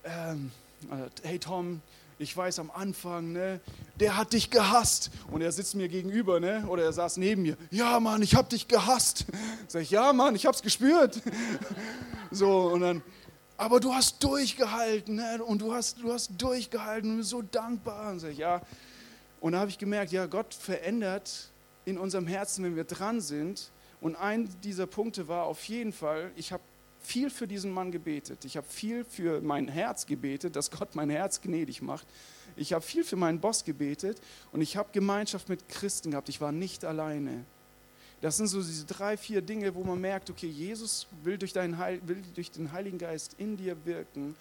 ähm, 0.04 0.52
äh, 0.91 1.28
hey 1.28 1.39
Tom, 1.39 1.82
ich 2.19 2.36
weiß 2.36 2.60
am 2.60 2.71
Anfang, 2.71 3.32
ne, 3.34 3.60
der 3.99 4.17
hat 4.17 4.34
dich 4.34 4.49
gehasst. 4.49 5.12
Und 5.32 5.41
er 5.41 5.52
sitzt 5.52 5.76
mir 5.76 5.88
gegenüber, 5.88 6.39
ne, 6.39 6.65
oder 6.67 6.84
er 6.84 6.93
saß 6.93 7.17
neben 7.17 7.41
mir. 7.41 7.58
Ja, 7.71 7.99
Mann, 7.99 8.21
ich 8.21 8.36
hab 8.36 8.49
dich 8.49 8.67
gehasst. 8.67 9.26
Sag 9.67 9.82
ich, 9.82 9.91
ja, 9.91 10.13
Mann, 10.13 10.36
ich 10.36 10.45
hab's 10.45 10.62
gespürt. 10.62 11.21
So, 12.32 12.62
und 12.69 12.82
dann, 12.82 13.04
aber 13.58 13.80
du 13.80 13.93
hast 13.93 14.23
durchgehalten, 14.23 15.17
ne, 15.17 15.43
und 15.43 15.62
du 15.62 15.71
hast, 15.71 15.99
du 16.02 16.12
hast 16.12 16.32
durchgehalten 16.36 17.12
und 17.12 17.17
bist 17.17 17.30
so 17.30 17.43
dankbar. 17.43 18.12
Und 18.12 18.19
sag 18.19 18.32
ich, 18.32 18.39
ja. 18.39 18.60
Und 19.39 19.52
da 19.52 19.60
habe 19.60 19.69
ich 19.69 19.78
gemerkt, 19.78 20.12
ja, 20.12 20.26
Gott 20.26 20.52
verändert 20.56 21.52
in 21.86 21.99
unserem 21.99 22.26
Herzen, 22.26 22.63
wenn 22.63 22.76
wir 22.76 22.86
dran 22.86 23.21
sind. 23.21 23.71
Und 24.02 24.15
ein 24.15 24.49
dieser 24.63 24.88
Punkte 24.88 25.28
war 25.28 25.43
auf 25.43 25.63
jeden 25.65 25.93
Fall, 25.93 26.32
ich 26.36 26.52
habe 26.52 26.63
viel 27.04 27.30
für 27.30 27.48
diesen 27.48 27.72
Mann 27.72 27.92
gebetet. 27.92 28.46
Ich 28.46 28.58
habe 28.58 28.68
viel 28.68 29.06
für 29.06 29.42
mein 29.42 29.68
Herz 29.68 30.06
gebetet, 30.06 30.56
dass 30.56 30.72
Gott 30.72 30.96
mein 30.96 31.10
Herz 31.10 31.42
gnädig 31.42 31.82
macht. 31.82 32.08
Ich 32.56 32.74
habe 32.74 32.84
viel 32.84 33.04
für 33.04 33.16
meinen 33.16 33.39
Boss 33.39 33.63
gebetet 33.63 34.22
und 34.52 34.62
ich 34.62 34.78
habe 34.78 34.89
Gemeinschaft 34.92 35.50
mit 35.50 35.68
Christen 35.70 36.12
gehabt. 36.12 36.30
Ich 36.30 36.42
war 36.42 36.52
nicht 36.52 36.86
alleine. 36.86 37.46
Das 38.22 38.38
sind 38.38 38.48
so 38.48 38.62
diese 38.62 38.86
drei, 38.86 39.18
vier 39.18 39.42
Dinge, 39.42 39.76
wo 39.76 39.84
man 39.84 40.00
merkt, 40.00 40.30
okay, 40.30 40.48
Jesus 40.48 41.08
will 41.24 41.38
durch, 41.38 41.52
deinen 41.52 41.78
Heil, 41.78 42.00
will 42.06 42.24
durch 42.34 42.52
den 42.52 42.72
Heiligen 42.72 42.98
Geist 42.98 43.36
in 43.38 43.58
dir 43.58 43.76
wirken, 43.86 44.36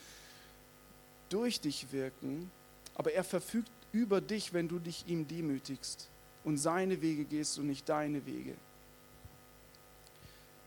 durch 1.29 1.61
dich 1.61 1.91
wirken, 1.91 2.49
aber 2.95 3.13
er 3.13 3.25
verfügt 3.25 3.73
über 3.91 4.21
dich, 4.21 4.53
wenn 4.53 4.69
du 4.69 4.79
dich 4.79 5.05
ihm 5.09 5.27
demütigst 5.27 6.09
und 6.45 6.59
seine 6.59 7.03
Wege 7.03 7.25
gehst 7.25 7.59
und 7.59 7.67
nicht 7.67 7.89
deine 7.89 8.25
Wege. 8.25 8.55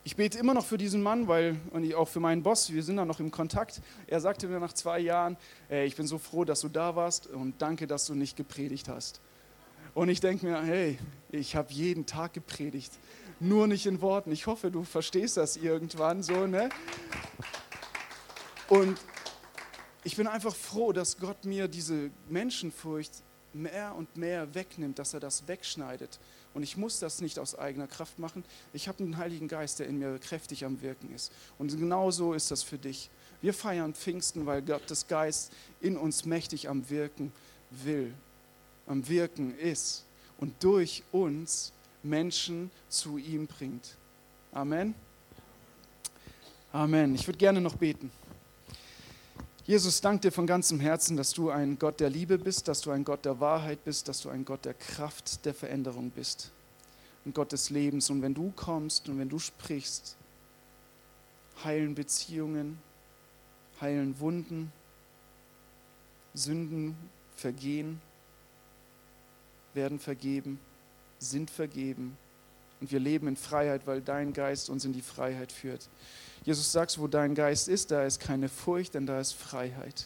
Ich 0.07 0.15
bete 0.15 0.37
immer 0.37 0.53
noch 0.53 0.67
für 0.67 0.77
diesen 0.77 1.01
Mann, 1.01 1.27
weil, 1.27 1.59
und 1.71 1.91
auch 1.95 2.07
für 2.07 2.19
meinen 2.19 2.43
Boss, 2.43 2.71
wir 2.71 2.83
sind 2.83 2.97
da 2.97 3.05
noch 3.05 3.19
im 3.19 3.31
Kontakt. 3.31 3.81
Er 4.05 4.21
sagte 4.21 4.47
mir 4.47 4.59
nach 4.59 4.73
zwei 4.73 4.99
Jahren, 4.99 5.35
ey, 5.67 5.87
ich 5.87 5.95
bin 5.95 6.05
so 6.05 6.19
froh, 6.19 6.45
dass 6.45 6.61
du 6.61 6.69
da 6.69 6.95
warst 6.95 7.25
und 7.25 7.59
danke, 7.59 7.87
dass 7.87 8.05
du 8.05 8.13
nicht 8.13 8.37
gepredigt 8.37 8.87
hast. 8.87 9.19
Und 9.95 10.09
ich 10.09 10.19
denke 10.19 10.45
mir, 10.45 10.61
hey, 10.61 10.99
ich 11.31 11.55
habe 11.55 11.73
jeden 11.73 12.05
Tag 12.05 12.33
gepredigt, 12.33 12.91
nur 13.39 13.65
nicht 13.65 13.87
in 13.87 13.99
Worten. 13.99 14.31
Ich 14.31 14.45
hoffe, 14.45 14.69
du 14.69 14.83
verstehst 14.83 15.37
das 15.37 15.57
irgendwann 15.57 16.21
so, 16.21 16.45
ne? 16.45 16.69
Und 18.69 18.99
ich 20.03 20.15
bin 20.15 20.27
einfach 20.27 20.55
froh, 20.55 20.93
dass 20.93 21.17
Gott 21.17 21.45
mir 21.45 21.67
diese 21.67 22.11
Menschenfurcht 22.29 23.23
mehr 23.55 23.95
und 23.95 24.15
mehr 24.17 24.53
wegnimmt, 24.53 24.99
dass 24.99 25.13
er 25.13 25.19
das 25.19 25.47
wegschneidet. 25.47 26.19
Und 26.53 26.63
ich 26.63 26.77
muss 26.77 26.99
das 26.99 27.21
nicht 27.21 27.39
aus 27.39 27.57
eigener 27.57 27.87
Kraft 27.87 28.19
machen. 28.19 28.43
Ich 28.73 28.87
habe 28.87 29.03
einen 29.03 29.17
Heiligen 29.17 29.47
Geist, 29.47 29.79
der 29.79 29.87
in 29.87 29.99
mir 29.99 30.19
kräftig 30.19 30.65
am 30.65 30.81
Wirken 30.81 31.13
ist. 31.13 31.31
Und 31.57 31.77
genau 31.77 32.11
so 32.11 32.33
ist 32.33 32.51
das 32.51 32.63
für 32.63 32.77
dich. 32.77 33.09
Wir 33.41 33.53
feiern 33.53 33.93
Pfingsten, 33.93 34.45
weil 34.45 34.61
Gottes 34.61 35.07
Geist 35.07 35.51
in 35.81 35.97
uns 35.97 36.25
mächtig 36.25 36.69
am 36.69 36.89
Wirken 36.89 37.31
will, 37.71 38.13
am 38.87 39.07
Wirken 39.07 39.57
ist 39.57 40.05
und 40.37 40.63
durch 40.63 41.03
uns 41.11 41.73
Menschen 42.03 42.71
zu 42.89 43.17
ihm 43.17 43.47
bringt. 43.47 43.97
Amen. 44.51 44.95
Amen. 46.71 47.15
Ich 47.15 47.27
würde 47.27 47.37
gerne 47.37 47.61
noch 47.61 47.75
beten. 47.75 48.11
Jesus, 49.67 49.99
danke 49.99 50.27
dir 50.27 50.31
von 50.31 50.45
ganzem 50.45 50.79
Herzen, 50.79 51.17
dass 51.17 51.31
du 51.31 51.49
ein 51.49 51.79
Gott 51.79 51.99
der 51.99 52.11
Liebe 52.11 52.37
bist, 52.37 52.67
dass 52.67 52.81
du 52.81 52.91
ein 52.91 53.03
Gott 53.03 53.25
der 53.25 53.39
Wahrheit 53.39 53.83
bist, 53.83 54.07
dass 54.07 54.21
du 54.21 54.29
ein 54.29 54.45
Gott 54.45 54.63
der 54.63 54.75
Kraft, 54.75 55.43
der 55.43 55.55
Veränderung 55.55 56.11
bist. 56.11 56.51
Ein 57.25 57.33
Gott 57.33 57.51
des 57.51 57.71
Lebens. 57.71 58.11
Und 58.11 58.21
wenn 58.21 58.35
du 58.35 58.51
kommst 58.55 59.09
und 59.09 59.17
wenn 59.17 59.27
du 59.27 59.39
sprichst, 59.39 60.17
heilen 61.63 61.95
Beziehungen, 61.95 62.77
heilen 63.81 64.19
Wunden, 64.19 64.71
Sünden 66.35 66.95
vergehen, 67.35 67.99
werden 69.73 69.97
vergeben, 69.97 70.59
sind 71.17 71.49
vergeben. 71.49 72.15
Und 72.85 72.91
wir 72.91 72.99
leben 72.99 73.27
in 73.27 73.35
Freiheit, 73.35 73.87
weil 73.87 73.99
dein 73.99 74.31
Geist 74.31 74.69
uns 74.69 74.85
in 74.85 74.93
die 74.93 75.01
Freiheit 75.01 75.51
führt. 75.51 75.89
Jesus 76.43 76.71
sagt, 76.71 76.99
wo 76.99 77.07
dein 77.07 77.33
Geist 77.33 77.67
ist, 77.67 77.89
da 77.89 78.05
ist 78.05 78.19
keine 78.19 78.47
Furcht, 78.47 78.93
denn 78.93 79.07
da 79.07 79.19
ist 79.19 79.33
Freiheit. 79.33 80.05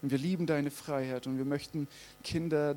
Und 0.00 0.12
wir 0.12 0.18
lieben 0.18 0.46
deine 0.46 0.70
Freiheit 0.70 1.26
und 1.26 1.38
wir 1.38 1.44
möchten 1.44 1.88
Kinder 2.22 2.76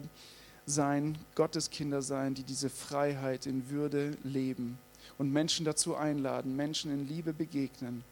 sein, 0.66 1.20
Gottes 1.36 1.70
Kinder 1.70 2.02
sein, 2.02 2.34
die 2.34 2.42
diese 2.42 2.72
Freiheit 2.72 3.46
in 3.46 3.70
Würde 3.70 4.18
leben 4.24 4.80
und 5.20 5.32
Menschen 5.32 5.64
dazu 5.64 5.96
einladen, 5.96 6.56
Menschen 6.56 6.92
in 6.92 7.08
Liebe 7.08 7.32
begegnen. 7.32 8.04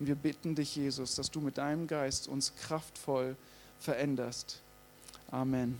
Und 0.00 0.08
wir 0.08 0.16
bitten 0.16 0.56
dich, 0.56 0.74
Jesus, 0.74 1.14
dass 1.14 1.30
du 1.30 1.40
mit 1.40 1.56
deinem 1.56 1.86
Geist 1.86 2.26
uns 2.26 2.52
kraftvoll 2.56 3.36
veränderst. 3.78 4.60
Amen. 5.30 5.78